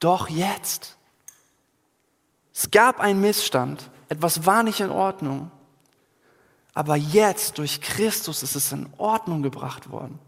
doch 0.00 0.28
jetzt. 0.28 0.96
Es 2.52 2.70
gab 2.70 3.00
einen 3.00 3.20
Missstand, 3.20 3.90
etwas 4.08 4.46
war 4.46 4.62
nicht 4.62 4.80
in 4.80 4.90
Ordnung, 4.90 5.50
aber 6.74 6.96
jetzt 6.96 7.58
durch 7.58 7.80
Christus 7.80 8.42
ist 8.42 8.56
es 8.56 8.72
in 8.72 8.92
Ordnung 8.98 9.42
gebracht 9.42 9.90
worden. 9.90 10.18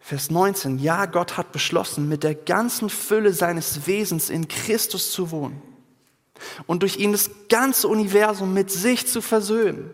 Vers 0.00 0.30
19, 0.30 0.78
ja, 0.78 1.06
Gott 1.06 1.36
hat 1.36 1.52
beschlossen, 1.52 2.08
mit 2.08 2.24
der 2.24 2.34
ganzen 2.34 2.88
Fülle 2.88 3.32
seines 3.32 3.86
Wesens 3.86 4.30
in 4.30 4.48
Christus 4.48 5.12
zu 5.12 5.30
wohnen 5.30 5.62
und 6.66 6.82
durch 6.82 6.96
ihn 6.96 7.12
das 7.12 7.30
ganze 7.48 7.86
Universum 7.86 8.54
mit 8.54 8.70
sich 8.70 9.06
zu 9.06 9.20
versöhnen. 9.20 9.90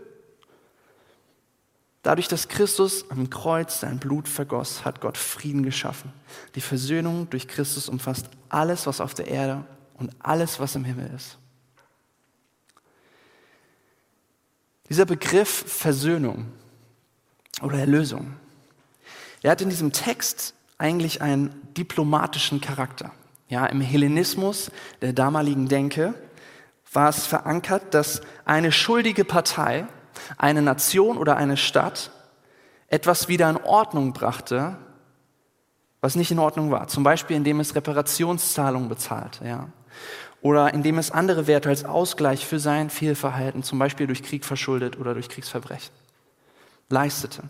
Dadurch, 2.03 2.29
dass 2.29 2.47
Christus 2.47 3.11
am 3.11 3.31
Kreuz 3.31 3.81
sein 3.81 3.99
Blut 3.99 4.29
vergoss, 4.29 4.85
hat 4.85 5.01
Gott 5.01 5.19
Frieden 5.19 5.65
geschaffen. 5.65 6.13
Die 6.55 6.61
Versöhnung 6.61 7.29
durch 7.31 7.49
Christus 7.49 7.89
umfasst 7.89 8.31
alles, 8.49 8.87
was 8.87 9.01
auf 9.01 9.13
der 9.13 9.27
Erde 9.27 9.65
und 9.95 10.13
alles, 10.21 10.61
was 10.61 10.77
im 10.77 10.85
Himmel 10.85 11.11
ist. 11.17 11.37
Dieser 14.89 15.05
Begriff 15.05 15.65
Versöhnung 15.67 16.47
oder 17.61 17.81
Erlösung 17.81 18.37
er 19.47 19.53
hat 19.53 19.61
in 19.61 19.71
diesem 19.71 19.93
Text 19.93 20.55
eigentlich 20.77 21.23
einen 21.23 21.73
diplomatischen 21.75 22.61
Charakter. 22.61 23.13
Ja, 23.49 23.65
im 23.67 23.81
Hellenismus 23.81 24.73
der 25.03 25.13
damaligen 25.13 25.69
Denke 25.69 26.15
war 26.93 27.11
es 27.11 27.27
verankert, 27.29 27.95
dass 27.95 28.23
eine 28.45 28.73
schuldige 28.73 29.25
Partei, 29.25 29.87
eine 30.37 30.63
Nation 30.63 31.17
oder 31.17 31.37
eine 31.37 31.57
Stadt 31.57 32.11
etwas 32.89 33.29
wieder 33.29 33.49
in 33.49 33.57
Ordnung 33.59 34.13
brachte, 34.13 34.79
was 36.01 36.17
nicht 36.17 36.33
in 36.33 36.41
Ordnung 36.41 36.73
war. 36.73 36.89
Zum 36.89 37.05
Beispiel, 37.05 37.37
indem 37.37 37.61
es 37.61 37.77
Reparationszahlungen 37.77 38.89
bezahlt, 38.89 39.41
ja. 39.45 39.69
Oder 40.41 40.75
indem 40.75 40.99
es 40.99 41.13
andere 41.13 41.47
Werte 41.47 41.69
als 41.69 41.85
Ausgleich 41.85 42.45
für 42.45 42.59
sein 42.59 42.91
Fehlverhalten, 42.91 43.63
zum 43.63 43.79
Beispiel 43.79 44.09
durch 44.09 44.25
Krieg 44.25 44.45
verschuldet 44.45 44.99
oder 44.99 45.15
durch 45.15 45.29
Kriegsverbrechen, 45.29 45.95
leistete. 46.89 47.45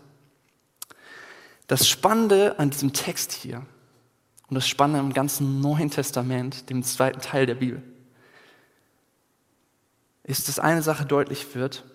Das 1.67 1.87
Spannende 1.87 2.57
an 2.59 2.69
diesem 2.69 2.93
Text 2.93 3.33
hier 3.33 3.65
und 4.47 4.55
das 4.55 4.67
Spannende 4.67 5.01
im 5.01 5.13
ganzen 5.13 5.59
Neuen 5.59 5.91
Testament, 5.91 6.69
dem 6.69 6.81
zweiten 6.83 7.19
Teil 7.19 7.45
der 7.45 7.55
Bibel, 7.55 7.83
ist, 10.23 10.47
dass 10.47 10.59
eine 10.59 10.81
Sache 10.81 11.05
deutlich 11.05 11.55
wird. 11.55 11.85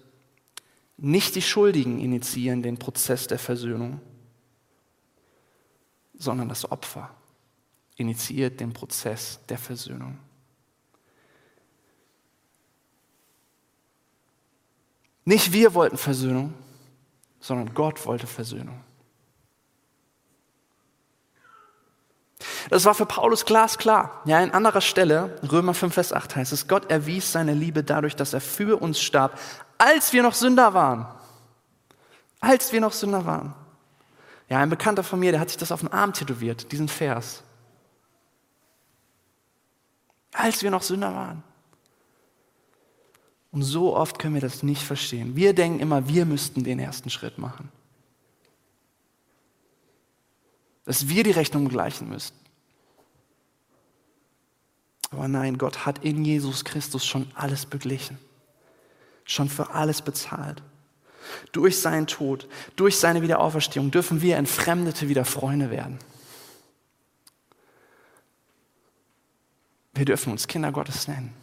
Nicht 0.99 1.35
die 1.35 1.43
Schuldigen 1.43 2.01
initiieren 2.01 2.63
den 2.63 2.79
Prozess 2.79 3.27
der 3.27 3.39
Versöhnung, 3.39 4.01
sondern 6.15 6.49
das 6.49 6.71
Opfer 6.71 7.11
initiiert 7.97 8.61
den 8.61 8.73
Prozess 8.73 9.41
der 9.49 9.59
Versöhnung. 9.59 10.19
Nicht 15.25 15.53
wir 15.53 15.75
wollten 15.75 15.97
Versöhnung, 15.97 16.55
sondern 17.41 17.75
Gott 17.75 18.05
wollte 18.07 18.27
Versöhnung. 18.27 18.83
Das 22.71 22.85
war 22.85 22.95
für 22.95 23.07
Paulus 23.07 23.45
glasklar. 23.45 24.23
Ja, 24.25 24.39
an 24.39 24.51
anderer 24.51 24.81
Stelle, 24.81 25.37
Römer 25.51 25.75
5, 25.75 25.95
Vers 25.95 26.13
8 26.13 26.37
heißt 26.37 26.53
es, 26.53 26.69
Gott 26.69 26.91
erwies 26.91 27.33
seine 27.33 27.55
Liebe 27.55 27.83
dadurch, 27.83 28.17
dass 28.17 28.33
er 28.33 28.41
für 28.41 28.81
uns 28.81 29.01
starb, 29.01 29.39
als 29.79 30.13
wir 30.13 30.23
noch 30.23 30.35
Sünder 30.35 30.75
waren. 30.75 31.07
Als 32.41 32.73
wir 32.73 32.81
noch 32.81 32.93
Sünder 32.93 33.25
waren. 33.27 33.55
Ja, 34.49 34.59
ein 34.59 34.71
Bekannter 34.71 35.03
von 35.03 35.21
mir, 35.21 35.33
der 35.33 35.41
hat 35.41 35.49
sich 35.49 35.59
das 35.59 35.73
auf 35.73 35.81
den 35.81 35.93
Arm 35.93 36.13
tätowiert, 36.13 36.71
diesen 36.73 36.89
Vers. 36.89 37.43
Als 40.33 40.63
wir 40.63 40.71
noch 40.71 40.83
Sünder 40.83 41.15
waren. 41.15 41.43
Und 43.53 43.63
so 43.63 43.95
oft 43.95 44.19
können 44.19 44.35
wir 44.35 44.41
das 44.41 44.63
nicht 44.63 44.83
verstehen. 44.83 45.37
Wir 45.37 45.55
denken 45.55 45.81
immer, 45.81 46.09
wir 46.09 46.25
müssten 46.25 46.65
den 46.65 46.79
ersten 46.79 47.11
Schritt 47.11 47.39
machen. 47.39 47.71
Dass 50.85 51.09
wir 51.09 51.23
die 51.23 51.31
Rechnung 51.31 51.69
gleichen 51.69 52.09
müssten. 52.09 52.42
Aber 55.13 55.29
nein, 55.29 55.59
Gott 55.59 55.85
hat 55.85 56.03
in 56.05 56.25
Jesus 56.25 56.65
Christus 56.65 57.05
schon 57.05 57.31
alles 57.35 57.67
beglichen, 57.67 58.19
schon 59.25 59.49
für 59.49 59.71
alles 59.71 60.03
bezahlt. 60.03 60.63
Durch 61.53 61.79
seinen 61.79 62.07
Tod, 62.07 62.49
durch 62.77 62.99
seine 62.99 63.23
Wiederauferstehung 63.23 63.91
dürfen 63.91 64.23
wir 64.23 64.37
Entfremdete 64.37 65.09
wieder 65.09 65.25
Freunde 65.25 65.71
werden. 65.71 65.99
Wir 69.95 70.07
dürfen 70.07 70.33
uns 70.33 70.49
Kinder 70.49 70.73
Gottes 70.73 71.07
nennen. 71.07 71.35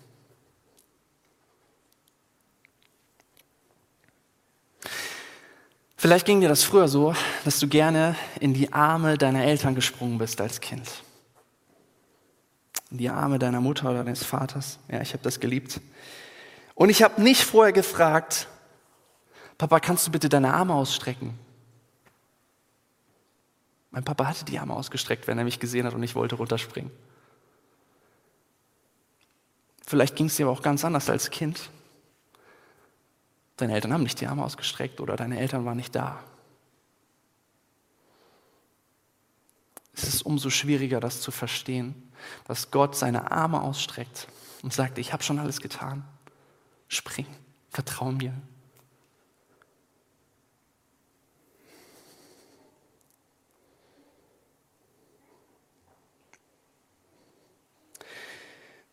Vielleicht 5.96 6.26
ging 6.26 6.42
dir 6.42 6.50
das 6.50 6.64
früher 6.64 6.88
so, 6.88 7.14
dass 7.44 7.60
du 7.60 7.68
gerne 7.68 8.16
in 8.40 8.54
die 8.54 8.74
Arme 8.74 9.18
deiner 9.18 9.44
Eltern 9.44 9.76
gesprungen 9.76 10.18
bist 10.18 10.42
als 10.42 10.62
Kind. 10.62 11.04
In 12.92 12.98
die 12.98 13.10
Arme 13.10 13.40
deiner 13.40 13.62
Mutter 13.62 13.90
oder 13.90 14.04
deines 14.04 14.24
Vaters. 14.24 14.80
Ja, 14.88 15.02
ich 15.02 15.14
habe 15.14 15.24
das 15.24 15.40
geliebt. 15.40 15.80
Und 16.76 16.90
ich 16.90 17.04
habe 17.04 17.22
nicht 17.22 17.44
vorher 17.44 17.74
gefragt, 17.74 18.48
Papa, 19.58 19.80
kannst 19.80 20.08
du 20.08 20.12
bitte 20.12 20.30
deine 20.30 20.54
Arme 20.54 20.74
ausstrecken? 20.74 21.38
Mein 23.92 24.04
Papa 24.04 24.28
hatte 24.28 24.46
die 24.46 24.60
Arme 24.60 24.74
ausgestreckt, 24.76 25.28
wenn 25.28 25.38
er 25.38 25.44
mich 25.44 25.60
gesehen 25.60 25.86
hat 25.86 25.94
und 25.94 26.04
ich 26.04 26.16
wollte 26.16 26.36
runterspringen. 26.36 26.92
Vielleicht 29.86 30.16
ging 30.16 30.28
es 30.28 30.36
dir 30.36 30.46
aber 30.46 30.54
auch 30.54 30.62
ganz 30.62 30.86
anders 30.86 31.10
als 31.10 31.32
Kind. 31.32 31.70
Deine 33.58 33.74
Eltern 33.74 33.92
haben 33.92 34.04
nicht 34.04 34.22
die 34.22 34.28
Arme 34.28 34.46
ausgestreckt 34.46 35.02
oder 35.02 35.16
deine 35.16 35.40
Eltern 35.40 35.66
waren 35.66 35.78
nicht 35.78 35.96
da. 35.96 36.24
Es 40.02 40.08
ist 40.08 40.22
umso 40.22 40.50
schwieriger, 40.50 41.02
das 41.02 41.20
zu 41.20 41.30
verstehen, 41.30 41.94
dass 42.48 42.72
Gott 42.72 42.96
seine 42.96 43.32
Arme 43.32 43.62
ausstreckt 43.62 44.28
und 44.64 44.74
sagt, 44.74 44.98
ich 44.98 45.12
habe 45.12 45.24
schon 45.24 45.40
alles 45.40 45.60
getan. 45.60 46.06
Spring, 46.88 47.26
vertrau 47.70 48.12
mir. 48.12 48.34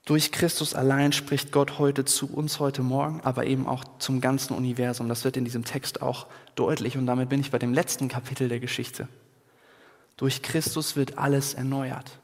Durch 0.05 0.33
Christus 0.33 0.75
allein 0.75 1.13
spricht 1.13 1.53
Gott 1.53 1.79
heute 1.79 2.05
zu 2.05 2.33
uns 2.33 2.59
heute 2.59 2.83
Morgen, 2.83 3.21
aber 3.23 3.47
eben 3.47 3.69
auch 3.69 3.85
zum 3.99 4.21
ganzen 4.21 4.55
Universum. 4.55 5.09
Das 5.09 5.25
wird 5.25 5.37
in 5.37 5.45
diesem 5.45 5.65
Text 5.65 6.03
auch 6.03 6.27
deutlich 6.57 6.97
und 6.97 7.07
damit 7.07 7.29
bin 7.29 7.41
ich 7.41 7.53
bei 7.53 7.59
dem 7.59 7.73
letzten 7.73 8.09
Kapitel 8.09 8.49
der 8.49 8.59
Geschichte. 8.59 9.09
Durch 10.17 10.43
Christus 10.43 10.97
wird 10.97 11.19
alles 11.19 11.55
erneuert. 11.55 12.19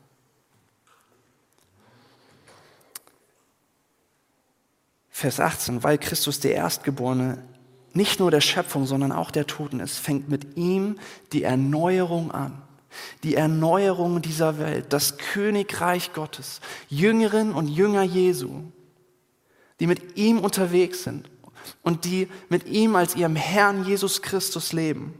Vers 5.10 5.40
18, 5.40 5.82
weil 5.82 5.98
Christus 5.98 6.40
der 6.40 6.54
Erstgeborene 6.54 7.44
nicht 7.92 8.18
nur 8.18 8.30
der 8.30 8.40
Schöpfung, 8.40 8.86
sondern 8.86 9.12
auch 9.12 9.30
der 9.30 9.46
Toten 9.46 9.78
ist, 9.80 9.98
fängt 9.98 10.28
mit 10.28 10.56
ihm 10.56 10.98
die 11.32 11.42
Erneuerung 11.42 12.30
an 12.32 12.62
die 13.22 13.34
Erneuerung 13.34 14.22
dieser 14.22 14.58
Welt, 14.58 14.92
das 14.92 15.18
Königreich 15.18 16.12
Gottes, 16.12 16.60
Jüngerinnen 16.88 17.54
und 17.54 17.68
Jünger 17.68 18.02
Jesu, 18.02 18.62
die 19.80 19.86
mit 19.86 20.16
ihm 20.16 20.38
unterwegs 20.38 21.04
sind 21.04 21.30
und 21.82 22.04
die 22.04 22.28
mit 22.48 22.66
ihm 22.66 22.96
als 22.96 23.16
ihrem 23.16 23.36
Herrn 23.36 23.84
Jesus 23.84 24.22
Christus 24.22 24.72
leben 24.72 25.14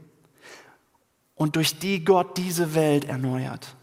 und 1.35 1.55
durch 1.55 1.79
die 1.79 2.03
Gott 2.03 2.37
diese 2.37 2.75
Welt 2.75 3.05
erneuert. 3.05 3.75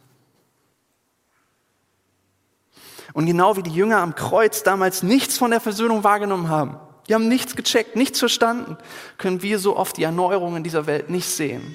Und 3.13 3.27
genau 3.27 3.57
wie 3.57 3.63
die 3.63 3.75
Jünger 3.75 3.99
am 3.99 4.15
Kreuz 4.15 4.63
damals 4.63 5.03
nichts 5.03 5.37
von 5.37 5.51
der 5.51 5.61
Versöhnung 5.61 6.05
wahrgenommen 6.05 6.49
haben, 6.49 6.79
die 7.09 7.15
haben 7.15 7.29
nichts 7.29 7.57
gecheckt, 7.57 7.97
nichts 7.97 8.21
verstanden, 8.21 8.77
können 9.19 9.43
wir 9.43 9.59
so 9.59 9.77
oft 9.77 9.97
die 9.97 10.05
Erneuerung 10.05 10.55
in 10.57 10.63
dieser 10.63 10.87
Welt 10.87 11.11
nicht 11.11 11.29
sehen. 11.29 11.75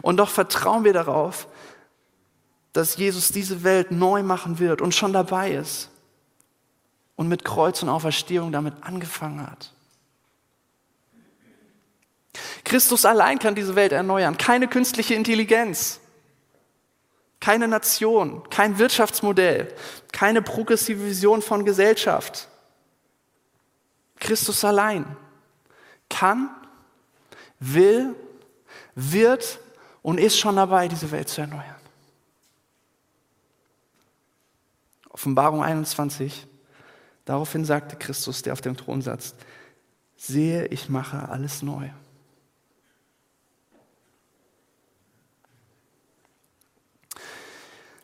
Und 0.00 0.16
doch 0.16 0.30
vertrauen 0.30 0.84
wir 0.84 0.94
darauf, 0.94 1.48
dass 2.72 2.96
Jesus 2.96 3.30
diese 3.30 3.62
Welt 3.62 3.90
neu 3.90 4.22
machen 4.22 4.58
wird 4.58 4.80
und 4.80 4.94
schon 4.94 5.12
dabei 5.12 5.52
ist 5.52 5.90
und 7.14 7.28
mit 7.28 7.44
Kreuz 7.44 7.82
und 7.82 7.90
Auferstehung 7.90 8.52
damit 8.52 8.74
angefangen 8.80 9.46
hat. 9.46 9.73
Christus 12.64 13.04
allein 13.04 13.38
kann 13.38 13.54
diese 13.54 13.74
Welt 13.74 13.92
erneuern, 13.92 14.36
keine 14.36 14.68
künstliche 14.68 15.14
Intelligenz, 15.14 16.00
keine 17.40 17.68
Nation, 17.68 18.48
kein 18.50 18.78
Wirtschaftsmodell, 18.78 19.72
keine 20.12 20.42
progressive 20.42 21.04
Vision 21.04 21.42
von 21.42 21.64
Gesellschaft. 21.64 22.48
Christus 24.18 24.64
allein 24.64 25.16
kann, 26.08 26.48
will, 27.60 28.14
wird 28.94 29.58
und 30.02 30.18
ist 30.18 30.38
schon 30.38 30.56
dabei, 30.56 30.88
diese 30.88 31.10
Welt 31.10 31.28
zu 31.28 31.40
erneuern. 31.42 31.74
Offenbarung 35.10 35.62
21. 35.62 36.46
Daraufhin 37.24 37.64
sagte 37.64 37.96
Christus, 37.96 38.42
der 38.42 38.52
auf 38.52 38.60
dem 38.60 38.76
Thron 38.76 39.00
saß, 39.00 39.34
sehe, 40.16 40.66
ich 40.66 40.88
mache 40.88 41.28
alles 41.28 41.62
neu. 41.62 41.88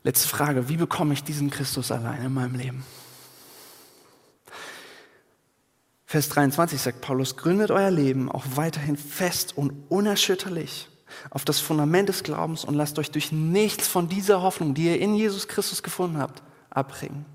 Letzte 0.03 0.29
Frage, 0.29 0.69
wie 0.69 0.79
bekomme 0.79 1.13
ich 1.13 1.23
diesen 1.23 1.51
Christus 1.51 1.93
allein 1.93 2.25
in 2.25 2.33
meinem 2.33 2.55
Leben? 2.55 2.85
Vers 6.07 6.29
23 6.31 6.81
sagt 6.81 7.03
Paulus, 7.03 7.37
gründet 7.37 7.71
euer 7.71 7.91
Leben 7.91 8.33
auch 8.33 8.45
weiterhin 8.55 8.97
fest 8.97 9.57
und 9.57 9.73
unerschütterlich 9.91 10.89
auf 11.29 11.45
das 11.45 11.61
Fundament 11.61 12.09
des 12.09 12.23
Glaubens 12.23 12.65
und 12.65 12.75
lasst 12.75 12.99
euch 12.99 13.11
durch 13.11 13.31
nichts 13.31 13.87
von 13.87 14.09
dieser 14.09 14.43
Hoffnung, 14.43 14.75
die 14.75 14.87
ihr 14.87 15.01
in 15.01 15.15
Jesus 15.15 15.49
Christus 15.49 15.83
gefunden 15.83 16.19
habt, 16.19 16.43
abbringen. 16.71 17.27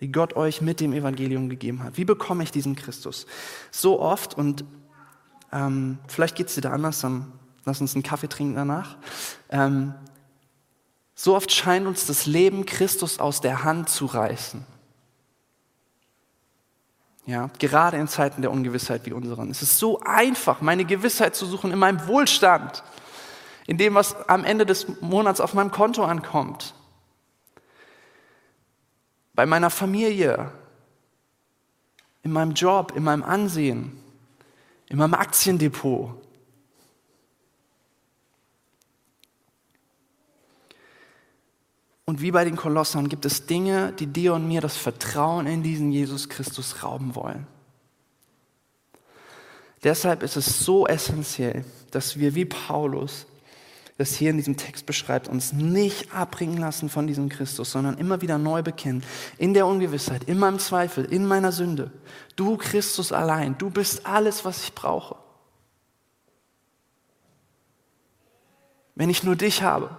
Die 0.00 0.10
Gott 0.10 0.34
euch 0.34 0.60
mit 0.60 0.80
dem 0.80 0.92
Evangelium 0.92 1.48
gegeben 1.48 1.82
hat. 1.82 1.96
Wie 1.96 2.04
bekomme 2.04 2.42
ich 2.42 2.50
diesen 2.50 2.74
Christus? 2.74 3.26
So 3.70 4.00
oft 4.00 4.34
und 4.34 4.64
ähm, 5.52 5.98
vielleicht 6.08 6.36
geht 6.36 6.48
es 6.48 6.54
dir 6.54 6.62
da 6.62 6.72
anders, 6.72 7.00
dann 7.00 7.32
lass 7.64 7.80
uns 7.80 7.94
einen 7.94 8.02
Kaffee 8.02 8.28
trinken 8.28 8.56
danach. 8.56 8.96
Ähm, 9.50 9.94
so 11.18 11.34
oft 11.34 11.50
scheint 11.50 11.86
uns 11.86 12.06
das 12.06 12.26
Leben 12.26 12.66
Christus 12.66 13.18
aus 13.18 13.40
der 13.40 13.64
Hand 13.64 13.88
zu 13.88 14.06
reißen. 14.06 14.64
Ja, 17.24 17.50
gerade 17.58 17.96
in 17.96 18.06
Zeiten 18.06 18.42
der 18.42 18.52
Ungewissheit 18.52 19.04
wie 19.06 19.12
unseren. 19.12 19.50
Es 19.50 19.62
ist 19.62 19.78
so 19.78 19.98
einfach, 20.00 20.60
meine 20.60 20.84
Gewissheit 20.84 21.34
zu 21.34 21.46
suchen 21.46 21.72
in 21.72 21.78
meinem 21.78 22.06
Wohlstand, 22.06 22.84
in 23.66 23.78
dem, 23.78 23.94
was 23.94 24.28
am 24.28 24.44
Ende 24.44 24.64
des 24.64 25.00
Monats 25.00 25.40
auf 25.40 25.54
meinem 25.54 25.72
Konto 25.72 26.04
ankommt, 26.04 26.74
bei 29.34 29.46
meiner 29.46 29.70
Familie, 29.70 30.52
in 32.22 32.30
meinem 32.30 32.52
Job, 32.52 32.92
in 32.94 33.02
meinem 33.02 33.24
Ansehen, 33.24 34.00
in 34.88 34.98
meinem 34.98 35.14
Aktiendepot. 35.14 36.25
Und 42.06 42.22
wie 42.22 42.30
bei 42.30 42.44
den 42.44 42.56
Kolossern 42.56 43.08
gibt 43.08 43.24
es 43.24 43.46
Dinge, 43.46 43.92
die 43.92 44.06
dir 44.06 44.34
und 44.34 44.46
mir 44.46 44.60
das 44.60 44.76
Vertrauen 44.76 45.46
in 45.46 45.64
diesen 45.64 45.90
Jesus 45.90 46.28
Christus 46.28 46.84
rauben 46.84 47.16
wollen. 47.16 47.48
Deshalb 49.82 50.22
ist 50.22 50.36
es 50.36 50.60
so 50.64 50.86
essentiell, 50.86 51.64
dass 51.90 52.16
wir 52.16 52.34
wie 52.34 52.44
Paulus 52.44 53.26
das 53.98 54.14
hier 54.14 54.30
in 54.30 54.36
diesem 54.36 54.56
Text 54.56 54.84
beschreibt, 54.84 55.26
uns 55.26 55.52
nicht 55.52 56.12
abbringen 56.12 56.58
lassen 56.58 56.88
von 56.90 57.06
diesem 57.06 57.28
Christus, 57.28 57.72
sondern 57.72 57.96
immer 57.96 58.20
wieder 58.20 58.36
neu 58.36 58.62
bekennen, 58.62 59.02
in 59.38 59.54
der 59.54 59.66
Ungewissheit, 59.66 60.24
in 60.24 60.38
meinem 60.38 60.58
Zweifel, 60.58 61.06
in 61.06 61.26
meiner 61.26 61.50
Sünde. 61.50 61.90
Du 62.36 62.58
Christus 62.58 63.10
allein, 63.10 63.56
du 63.56 63.70
bist 63.70 64.04
alles, 64.04 64.44
was 64.44 64.64
ich 64.64 64.74
brauche. 64.74 65.16
Wenn 68.94 69.08
ich 69.08 69.24
nur 69.24 69.34
dich 69.34 69.62
habe, 69.62 69.96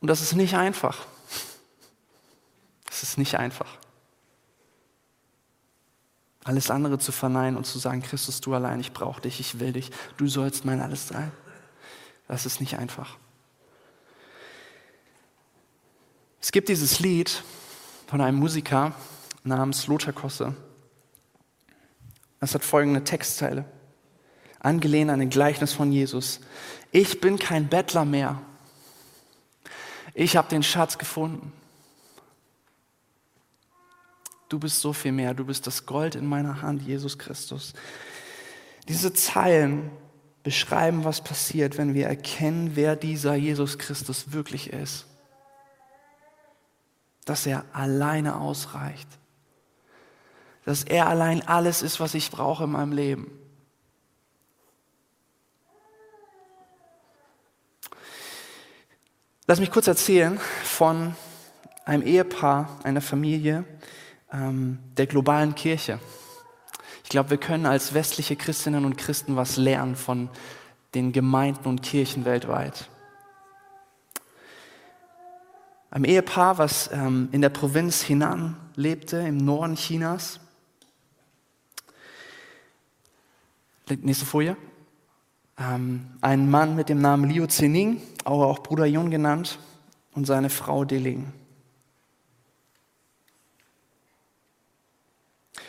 Und 0.00 0.08
das 0.08 0.20
ist 0.20 0.34
nicht 0.34 0.54
einfach. 0.54 1.06
Es 2.90 3.02
ist 3.02 3.18
nicht 3.18 3.36
einfach. 3.36 3.76
Alles 6.44 6.70
andere 6.70 6.98
zu 6.98 7.12
verneinen 7.12 7.56
und 7.56 7.64
zu 7.64 7.78
sagen, 7.78 8.02
Christus, 8.02 8.40
du 8.40 8.54
allein, 8.54 8.80
ich 8.80 8.92
brauche 8.92 9.20
dich, 9.20 9.38
ich 9.38 9.60
will 9.60 9.72
dich, 9.72 9.90
du 10.16 10.26
sollst 10.28 10.64
mein 10.64 10.80
alles 10.80 11.08
sein. 11.08 11.30
Das 12.26 12.46
ist 12.46 12.60
nicht 12.60 12.78
einfach. 12.78 13.16
Es 16.40 16.52
gibt 16.52 16.68
dieses 16.68 17.00
Lied 17.00 17.42
von 18.06 18.20
einem 18.20 18.38
Musiker 18.38 18.94
namens 19.44 19.86
Lothar 19.86 20.12
Kosse. 20.12 20.54
Das 22.40 22.54
hat 22.54 22.64
folgende 22.64 23.04
Textzeile, 23.04 23.64
angelehnt 24.60 25.10
an 25.10 25.18
den 25.18 25.30
Gleichnis 25.30 25.72
von 25.72 25.92
Jesus. 25.92 26.40
Ich 26.92 27.20
bin 27.20 27.38
kein 27.38 27.68
Bettler 27.68 28.04
mehr, 28.04 28.40
ich 30.20 30.36
habe 30.36 30.48
den 30.48 30.64
Schatz 30.64 30.98
gefunden. 30.98 31.52
Du 34.48 34.58
bist 34.58 34.80
so 34.80 34.92
viel 34.92 35.12
mehr. 35.12 35.32
Du 35.32 35.44
bist 35.44 35.64
das 35.68 35.86
Gold 35.86 36.16
in 36.16 36.26
meiner 36.26 36.60
Hand, 36.60 36.82
Jesus 36.82 37.18
Christus. 37.18 37.72
Diese 38.88 39.12
Zeilen 39.12 39.92
beschreiben, 40.42 41.04
was 41.04 41.20
passiert, 41.20 41.78
wenn 41.78 41.94
wir 41.94 42.08
erkennen, 42.08 42.72
wer 42.74 42.96
dieser 42.96 43.36
Jesus 43.36 43.78
Christus 43.78 44.32
wirklich 44.32 44.72
ist. 44.72 45.06
Dass 47.24 47.46
er 47.46 47.64
alleine 47.72 48.40
ausreicht. 48.40 49.08
dass 50.64 50.82
er 50.82 51.06
allein 51.06 51.46
alles 51.46 51.80
ist, 51.80 52.00
was 52.00 52.14
ich 52.14 52.30
brauche 52.30 52.64
in 52.64 52.72
meinem 52.72 52.92
Leben. 52.92 53.30
Lass 59.50 59.60
mich 59.60 59.70
kurz 59.70 59.86
erzählen 59.86 60.38
von 60.62 61.14
einem 61.86 62.02
Ehepaar, 62.02 62.80
einer 62.82 63.00
Familie 63.00 63.64
ähm, 64.30 64.78
der 64.98 65.06
globalen 65.06 65.54
Kirche. 65.54 66.00
Ich 67.02 67.08
glaube, 67.08 67.30
wir 67.30 67.38
können 67.38 67.64
als 67.64 67.94
westliche 67.94 68.36
Christinnen 68.36 68.84
und 68.84 68.98
Christen 68.98 69.36
was 69.36 69.56
lernen 69.56 69.96
von 69.96 70.28
den 70.94 71.12
Gemeinden 71.12 71.66
und 71.66 71.82
Kirchen 71.82 72.26
weltweit. 72.26 72.90
Ein 75.90 76.04
Ehepaar, 76.04 76.58
was 76.58 76.90
ähm, 76.92 77.30
in 77.32 77.40
der 77.40 77.48
Provinz 77.48 78.06
Henan 78.06 78.54
lebte, 78.74 79.16
im 79.16 79.38
Norden 79.38 79.76
Chinas. 79.76 80.40
Nächste 83.88 84.26
Folie. 84.26 84.58
Ähm, 85.58 86.06
ein 86.20 86.50
Mann 86.50 86.76
mit 86.76 86.90
dem 86.90 87.00
Namen 87.00 87.30
Liu 87.30 87.46
Zening, 87.46 88.02
auch 88.32 88.60
Bruder 88.60 88.86
Yun 88.86 89.10
genannt, 89.10 89.58
und 90.18 90.24
seine 90.24 90.50
Frau 90.50 90.84
Deling. 90.84 91.32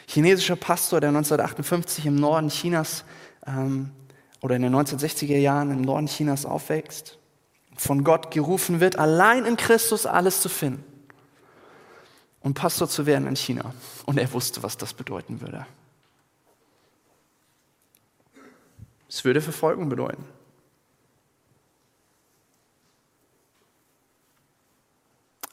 Chinesischer 0.07 0.55
Pastor, 0.55 0.99
der 0.99 1.09
1958 1.09 2.07
im 2.07 2.15
Norden 2.15 2.49
Chinas 2.49 3.03
ähm, 3.45 3.91
oder 4.41 4.55
in 4.55 4.63
den 4.63 4.75
1960er 4.75 5.37
Jahren 5.37 5.69
im 5.69 5.81
Norden 5.81 6.07
Chinas 6.07 6.47
aufwächst, 6.47 7.19
von 7.77 8.03
Gott 8.03 8.31
gerufen 8.31 8.79
wird, 8.79 8.97
allein 8.97 9.45
in 9.45 9.55
Christus 9.55 10.07
alles 10.07 10.41
zu 10.41 10.49
finden 10.49 10.83
und 12.39 12.55
Pastor 12.55 12.89
zu 12.89 13.05
werden 13.05 13.27
in 13.27 13.35
China. 13.35 13.73
Und 14.07 14.17
er 14.17 14.33
wusste, 14.33 14.63
was 14.63 14.77
das 14.77 14.95
bedeuten 14.95 15.41
würde. 15.41 15.67
Es 19.07 19.23
würde 19.23 19.41
Verfolgung 19.41 19.89
bedeuten. 19.89 20.23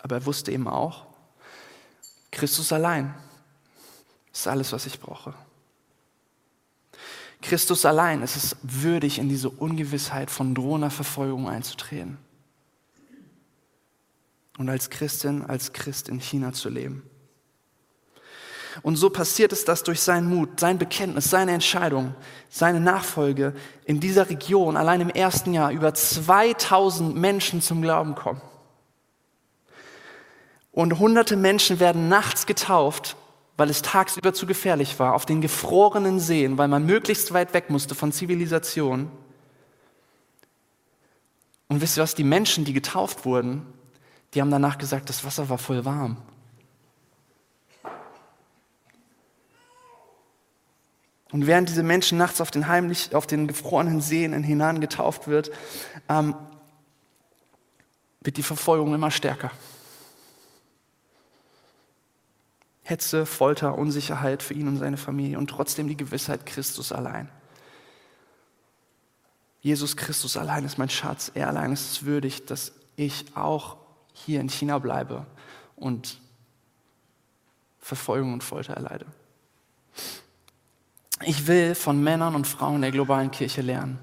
Aber 0.07 0.15
er 0.15 0.27
wusste 0.27 0.53
eben 0.53 0.69
auch, 0.69 1.05
Christus 2.31 2.73
allein 2.73 3.13
ist 4.33 4.47
alles, 4.47 4.71
was 4.71 4.87
ich 4.87 5.01
brauche. 5.01 5.35
Christus 7.43 7.85
allein 7.85 8.23
ist 8.23 8.37
es 8.37 8.57
würdig, 8.63 9.19
in 9.19 9.29
diese 9.29 9.51
Ungewissheit 9.51 10.31
von 10.31 10.55
drohender 10.55 10.91
Verfolgung 10.91 11.49
einzutreten 11.49 12.19
und 14.59 14.69
als 14.69 14.91
Christin, 14.91 15.43
als 15.43 15.73
Christ 15.73 16.09
in 16.09 16.21
China 16.21 16.53
zu 16.53 16.69
leben. 16.69 17.03
Und 18.83 18.95
so 18.95 19.11
passiert 19.11 19.51
es, 19.51 19.65
dass 19.65 19.83
durch 19.83 20.03
seinen 20.03 20.29
Mut, 20.29 20.61
sein 20.61 20.79
Bekenntnis, 20.79 21.31
seine 21.31 21.51
Entscheidung, 21.51 22.15
seine 22.49 22.79
Nachfolge 22.79 23.57
in 23.85 23.99
dieser 23.99 24.31
Region 24.31 24.77
allein 24.77 25.01
im 25.01 25.11
ersten 25.11 25.53
Jahr 25.53 25.73
über 25.73 25.95
2000 25.95 27.17
Menschen 27.17 27.61
zum 27.61 27.83
Glauben 27.83 28.15
kommen. 28.15 28.41
Und 30.77 30.99
hunderte 30.99 31.37
Menschen 31.37 31.81
werden 31.81 32.11
nachts 32.11 32.45
getauft, 32.45 33.17
weil 33.57 33.71
es 33.71 33.81
tagsüber 33.81 34.35
zu 34.35 34.47
gefährlich 34.47 34.99
war, 34.99 35.15
auf 35.15 35.25
den 35.25 35.41
gefrorenen 35.41 36.21
Seen, 36.21 36.59
weil 36.59 36.69
man 36.69 36.85
möglichst 36.85 37.33
weit 37.33 37.55
weg 37.55 37.71
musste 37.71 37.95
von 37.95 38.13
Zivilisation. 38.13 39.11
Und 41.69 41.81
wisst 41.81 41.97
ihr 41.97 42.03
was, 42.03 42.15
die 42.15 42.25
Menschen, 42.25 42.67
die 42.67 42.75
getauft 42.75 43.25
wurden, 43.25 43.67
die 44.35 44.43
haben 44.43 44.51
danach 44.51 44.77
gesagt, 44.77 45.09
das 45.09 45.25
Wasser 45.25 45.49
war 45.49 45.57
voll 45.57 45.87
warm. 45.87 46.19
Und 51.33 51.47
während 51.47 51.71
diese 51.71 51.83
Menschen 51.83 52.19
nachts 52.19 52.43
auf 52.43 52.51
den, 52.51 52.69
heimlich, 52.69 53.15
auf 53.15 53.27
den 53.27 53.47
gefrorenen 53.47 54.03
Seen 54.03 54.35
in 54.35 54.43
Hinan 54.43 54.83
getauft 54.83 55.27
wird, 55.27 55.51
ähm, 56.11 56.35
wird 58.21 58.37
die 58.37 58.43
Verfolgung 58.43 58.93
immer 58.93 59.11
stärker. 59.11 59.51
Hetze, 62.89 63.27
Folter, 63.27 63.77
Unsicherheit 63.77 64.45
für 64.45 64.55
ihn 64.55 64.69
und 64.69 64.77
seine 64.77 64.97
Familie 64.97 65.39
und 65.39 65.49
trotzdem 65.49 65.89
die 65.89 65.97
Gewissheit 65.97 66.47
Christus 66.47 66.93
allein. 66.93 67.29
Jesus 69.61 69.97
Christus 69.97 70.37
allein 70.37 70.65
ist 70.65 70.79
mein 70.79 70.89
Schatz, 70.89 71.33
er 71.35 71.49
allein 71.49 71.73
ist 71.73 71.91
es 71.91 72.05
würdig, 72.05 72.47
dass 72.47 72.71
ich 72.95 73.25
auch 73.35 73.77
hier 74.13 74.41
in 74.41 74.49
China 74.49 74.79
bleibe 74.79 75.27
und 75.75 76.21
Verfolgung 77.81 78.33
und 78.33 78.45
Folter 78.45 78.75
erleide. 78.75 79.07
Ich 81.23 81.49
will 81.49 81.75
von 81.75 82.01
Männern 82.01 82.37
und 82.37 82.47
Frauen 82.47 82.83
der 82.83 82.93
globalen 82.93 83.33
Kirche 83.33 83.63
lernen. 83.63 83.99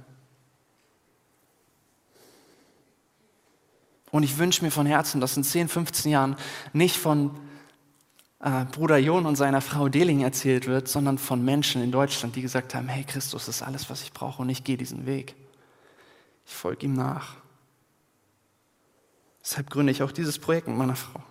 Und 4.11 4.23
ich 4.23 4.37
wünsche 4.37 4.65
mir 4.65 4.71
von 4.71 4.85
Herzen, 4.85 5.21
dass 5.21 5.37
in 5.37 5.45
10, 5.45 5.69
15 5.69 6.11
Jahren 6.11 6.35
nicht 6.73 6.97
von 6.97 7.39
äh, 8.43 8.65
Bruder 8.65 8.97
Jon 8.97 9.25
und 9.25 9.37
seiner 9.37 9.61
Frau 9.61 9.87
Deling 9.87 10.21
erzählt 10.21 10.67
wird, 10.67 10.89
sondern 10.89 11.17
von 11.17 11.43
Menschen 11.43 11.81
in 11.81 11.91
Deutschland, 11.91 12.35
die 12.35 12.41
gesagt 12.41 12.75
haben, 12.75 12.89
hey, 12.89 13.05
Christus 13.05 13.47
ist 13.47 13.61
alles, 13.61 13.89
was 13.89 14.03
ich 14.03 14.11
brauche 14.11 14.41
und 14.41 14.49
ich 14.49 14.65
gehe 14.65 14.75
diesen 14.75 15.05
Weg. 15.05 15.33
Ich 16.45 16.53
folge 16.53 16.85
ihm 16.85 16.93
nach. 16.93 17.37
Deshalb 19.41 19.69
gründe 19.69 19.93
ich 19.93 20.03
auch 20.03 20.11
dieses 20.11 20.39
Projekt 20.39 20.67
mit 20.67 20.77
meiner 20.77 20.97
Frau. 20.97 21.23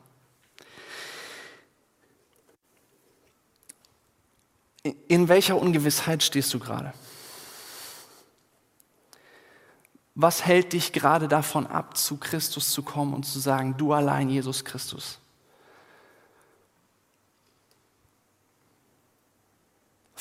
In 5.07 5.29
welcher 5.29 5.61
Ungewissheit 5.61 6.23
stehst 6.23 6.53
du 6.55 6.59
gerade? 6.59 6.95
Was 10.15 10.45
hält 10.45 10.73
dich 10.73 10.93
gerade 10.93 11.29
davon 11.29 11.67
ab, 11.67 11.97
zu 11.97 12.17
Christus 12.17 12.73
zu 12.73 12.83
kommen 12.83 13.15
und 13.15 13.25
zu 13.25 13.39
sagen, 13.39 13.77
du 13.77 13.93
allein, 13.93 14.29
Jesus 14.29 14.65
Christus? 14.65 15.22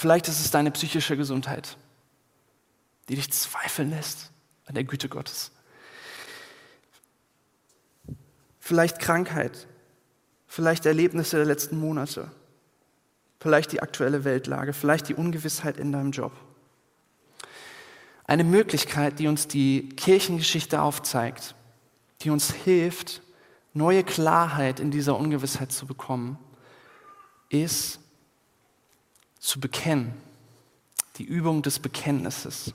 Vielleicht 0.01 0.27
ist 0.27 0.39
es 0.39 0.49
deine 0.49 0.71
psychische 0.71 1.15
Gesundheit, 1.15 1.77
die 3.07 3.13
dich 3.13 3.31
zweifeln 3.31 3.91
lässt 3.91 4.31
an 4.65 4.73
der 4.73 4.83
Güte 4.83 5.09
Gottes. 5.09 5.51
Vielleicht 8.57 8.97
Krankheit, 8.97 9.67
vielleicht 10.47 10.87
Erlebnisse 10.87 11.35
der 11.35 11.45
letzten 11.45 11.79
Monate, 11.79 12.31
vielleicht 13.39 13.73
die 13.73 13.83
aktuelle 13.83 14.23
Weltlage, 14.23 14.73
vielleicht 14.73 15.07
die 15.07 15.13
Ungewissheit 15.13 15.77
in 15.77 15.91
deinem 15.91 16.09
Job. 16.09 16.31
Eine 18.23 18.43
Möglichkeit, 18.43 19.19
die 19.19 19.27
uns 19.27 19.47
die 19.47 19.89
Kirchengeschichte 19.89 20.81
aufzeigt, 20.81 21.53
die 22.21 22.31
uns 22.31 22.51
hilft, 22.51 23.21
neue 23.75 24.03
Klarheit 24.03 24.79
in 24.79 24.89
dieser 24.89 25.15
Ungewissheit 25.15 25.71
zu 25.71 25.85
bekommen, 25.85 26.39
ist 27.49 28.00
zu 29.41 29.59
bekennen. 29.59 30.13
Die 31.17 31.25
Übung 31.25 31.61
des 31.61 31.79
Bekenntnisses. 31.79 32.73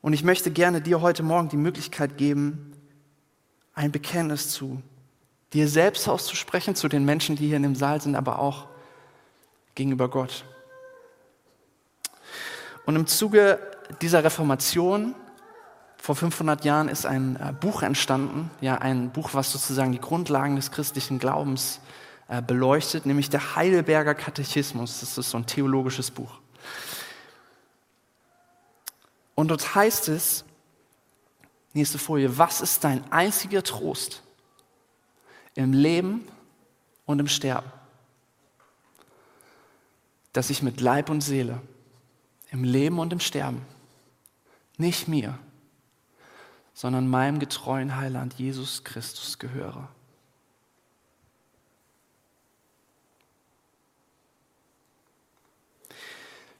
Und 0.00 0.12
ich 0.12 0.22
möchte 0.22 0.52
gerne 0.52 0.80
dir 0.80 1.00
heute 1.00 1.24
Morgen 1.24 1.48
die 1.48 1.56
Möglichkeit 1.56 2.16
geben, 2.16 2.72
ein 3.74 3.90
Bekenntnis 3.90 4.50
zu 4.50 4.80
dir 5.52 5.66
selbst 5.66 6.08
auszusprechen, 6.08 6.76
zu 6.76 6.88
den 6.88 7.04
Menschen, 7.04 7.36
die 7.36 7.48
hier 7.48 7.56
in 7.56 7.62
dem 7.62 7.74
Saal 7.74 8.00
sind, 8.00 8.14
aber 8.14 8.38
auch 8.38 8.68
gegenüber 9.74 10.08
Gott. 10.08 10.44
Und 12.84 12.96
im 12.96 13.06
Zuge 13.06 13.58
dieser 14.02 14.22
Reformation 14.22 15.14
vor 15.96 16.14
500 16.14 16.64
Jahren 16.64 16.88
ist 16.88 17.06
ein 17.06 17.36
äh, 17.36 17.52
Buch 17.52 17.82
entstanden, 17.82 18.50
ja 18.60 18.76
ein 18.76 19.10
Buch, 19.10 19.30
was 19.32 19.52
sozusagen 19.52 19.92
die 19.92 20.00
Grundlagen 20.00 20.56
des 20.56 20.70
christlichen 20.70 21.18
Glaubens 21.18 21.78
äh, 21.78 22.07
beleuchtet, 22.46 23.06
nämlich 23.06 23.30
der 23.30 23.56
Heidelberger 23.56 24.14
Katechismus. 24.14 25.00
Das 25.00 25.16
ist 25.16 25.30
so 25.30 25.38
ein 25.38 25.46
theologisches 25.46 26.10
Buch. 26.10 26.38
Und 29.34 29.48
dort 29.48 29.74
heißt 29.74 30.08
es, 30.08 30.44
nächste 31.72 31.98
Folie, 31.98 32.36
was 32.36 32.60
ist 32.60 32.84
dein 32.84 33.10
einziger 33.12 33.62
Trost 33.62 34.22
im 35.54 35.72
Leben 35.72 36.26
und 37.06 37.20
im 37.20 37.28
Sterben? 37.28 37.70
Dass 40.32 40.50
ich 40.50 40.62
mit 40.62 40.80
Leib 40.80 41.08
und 41.08 41.22
Seele 41.22 41.60
im 42.50 42.64
Leben 42.64 42.98
und 42.98 43.12
im 43.12 43.20
Sterben 43.20 43.64
nicht 44.76 45.08
mir, 45.08 45.38
sondern 46.74 47.08
meinem 47.08 47.38
getreuen 47.38 47.96
Heiland 47.96 48.34
Jesus 48.34 48.84
Christus 48.84 49.38
gehöre. 49.38 49.88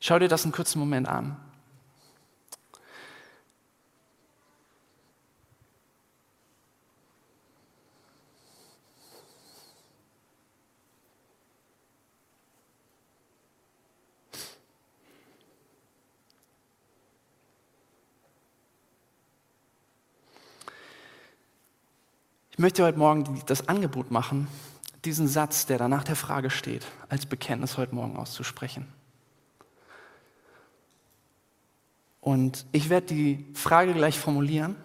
Schau 0.00 0.18
dir 0.18 0.28
das 0.28 0.44
einen 0.44 0.52
kurzen 0.52 0.78
Moment 0.78 1.08
an. 1.08 1.36
Ich 22.58 22.60
möchte 22.60 22.82
heute 22.82 22.98
Morgen 22.98 23.40
das 23.46 23.68
Angebot 23.68 24.10
machen, 24.10 24.48
diesen 25.04 25.28
Satz, 25.28 25.66
der 25.66 25.78
danach 25.78 26.02
der 26.02 26.16
Frage 26.16 26.50
steht, 26.50 26.84
als 27.08 27.24
Bekenntnis 27.24 27.76
heute 27.76 27.94
Morgen 27.94 28.16
auszusprechen. 28.16 28.97
Und 32.20 32.66
ich 32.72 32.90
werde 32.90 33.06
die 33.06 33.46
Frage 33.54 33.94
gleich 33.94 34.18
formulieren. 34.18 34.76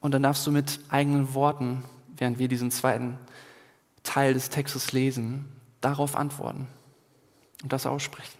Und 0.00 0.12
dann 0.12 0.22
darfst 0.22 0.46
du 0.46 0.50
mit 0.50 0.80
eigenen 0.88 1.34
Worten, 1.34 1.84
während 2.16 2.38
wir 2.38 2.48
diesen 2.48 2.70
zweiten 2.70 3.18
Teil 4.02 4.34
des 4.34 4.50
Textes 4.50 4.92
lesen, 4.92 5.46
darauf 5.80 6.16
antworten 6.16 6.66
und 7.62 7.72
das 7.72 7.86
aussprechen. 7.86 8.38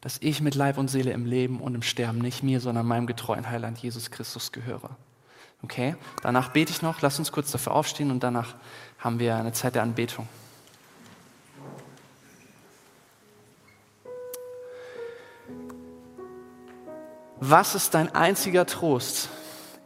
Dass 0.00 0.18
ich 0.20 0.40
mit 0.40 0.54
Leib 0.54 0.78
und 0.78 0.88
Seele 0.88 1.10
im 1.10 1.26
Leben 1.26 1.60
und 1.60 1.74
im 1.74 1.82
Sterben 1.82 2.18
nicht 2.18 2.42
mir, 2.42 2.60
sondern 2.60 2.86
meinem 2.86 3.06
getreuen 3.06 3.50
Heiland 3.50 3.78
Jesus 3.78 4.10
Christus 4.10 4.52
gehöre. 4.52 4.90
Okay? 5.62 5.96
Danach 6.22 6.50
bete 6.50 6.70
ich 6.70 6.82
noch, 6.82 7.02
lass 7.02 7.18
uns 7.18 7.32
kurz 7.32 7.50
dafür 7.50 7.74
aufstehen 7.74 8.10
und 8.10 8.22
danach 8.22 8.54
haben 8.98 9.18
wir 9.18 9.36
eine 9.36 9.52
Zeit 9.52 9.74
der 9.74 9.82
Anbetung. 9.82 10.28
Was 17.40 17.76
ist 17.76 17.94
dein 17.94 18.12
einziger 18.14 18.66
Trost 18.66 19.28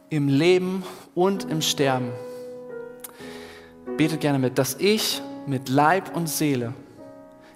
im 0.09 0.27
Leben 0.27 0.83
und 1.13 1.43
im 1.51 1.61
Sterben? 1.61 2.11
Betet 3.95 4.21
gerne 4.21 4.39
mit, 4.39 4.57
dass 4.57 4.75
ich 4.79 5.21
mit 5.45 5.69
Leib 5.69 6.15
und 6.15 6.27
Seele 6.27 6.73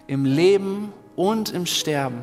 im 0.06 0.24
Leben 0.24 0.94
und 1.16 1.50
im 1.50 1.66
Sterben 1.66 2.22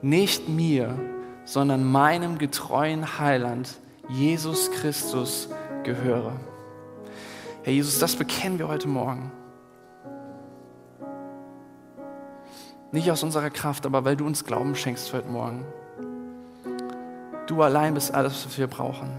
nicht 0.00 0.48
mir, 0.48 0.98
sondern 1.44 1.84
meinem 1.84 2.38
getreuen 2.38 3.18
Heiland 3.18 3.74
Jesus 4.08 4.70
Christus 4.70 5.50
gehöre. 5.82 6.32
Herr 7.64 7.72
Jesus, 7.74 7.98
das 7.98 8.16
bekennen 8.16 8.58
wir 8.58 8.68
heute 8.68 8.88
Morgen. 8.88 9.30
Nicht 12.92 13.10
aus 13.10 13.22
unserer 13.22 13.50
Kraft, 13.50 13.84
aber 13.84 14.06
weil 14.06 14.16
du 14.16 14.24
uns 14.24 14.44
Glauben 14.44 14.74
schenkst 14.74 15.12
heute 15.12 15.28
Morgen. 15.28 15.66
Du 17.46 17.62
allein 17.62 17.94
bist 17.94 18.14
alles, 18.14 18.46
was 18.46 18.58
wir 18.58 18.66
brauchen. 18.66 19.10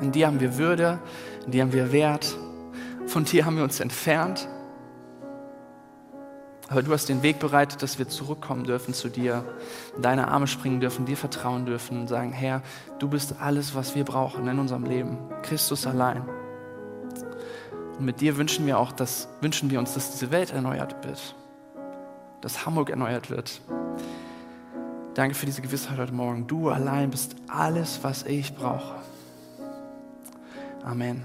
In 0.00 0.12
dir 0.12 0.26
haben 0.26 0.40
wir 0.40 0.56
Würde, 0.56 0.98
in 1.44 1.52
dir 1.52 1.62
haben 1.62 1.72
wir 1.72 1.90
Wert. 1.90 2.36
Von 3.06 3.24
dir 3.24 3.44
haben 3.44 3.56
wir 3.56 3.64
uns 3.64 3.80
entfernt. 3.80 4.48
Aber 6.68 6.82
du 6.82 6.92
hast 6.92 7.08
den 7.08 7.22
Weg 7.22 7.38
bereitet, 7.38 7.82
dass 7.82 7.98
wir 7.98 8.08
zurückkommen 8.08 8.64
dürfen 8.64 8.92
zu 8.92 9.08
dir, 9.08 9.44
in 9.94 10.02
deine 10.02 10.28
Arme 10.28 10.48
springen 10.48 10.80
dürfen, 10.80 11.06
dir 11.06 11.16
vertrauen 11.16 11.64
dürfen 11.64 12.00
und 12.00 12.08
sagen, 12.08 12.32
Herr, 12.32 12.62
du 12.98 13.08
bist 13.08 13.36
alles, 13.40 13.74
was 13.74 13.94
wir 13.94 14.04
brauchen 14.04 14.46
in 14.48 14.58
unserem 14.58 14.84
Leben. 14.84 15.18
Christus 15.42 15.86
allein. 15.86 16.22
Und 17.98 18.04
mit 18.04 18.20
dir 18.20 18.36
wünschen 18.36 18.66
wir 18.66 18.78
auch, 18.78 18.92
dass, 18.92 19.28
wünschen 19.40 19.70
wir 19.70 19.78
uns, 19.78 19.94
dass 19.94 20.10
diese 20.10 20.30
Welt 20.30 20.52
erneuert 20.52 21.04
wird, 21.06 21.34
dass 22.40 22.66
Hamburg 22.66 22.90
erneuert 22.90 23.30
wird. 23.30 23.60
Danke 25.16 25.34
für 25.34 25.46
diese 25.46 25.62
Gewissheit 25.62 25.96
heute 25.96 26.12
Morgen. 26.12 26.46
Du 26.46 26.68
allein 26.68 27.08
bist 27.08 27.36
alles, 27.48 28.00
was 28.02 28.24
ich 28.24 28.54
brauche. 28.54 28.96
Amen. 30.84 31.24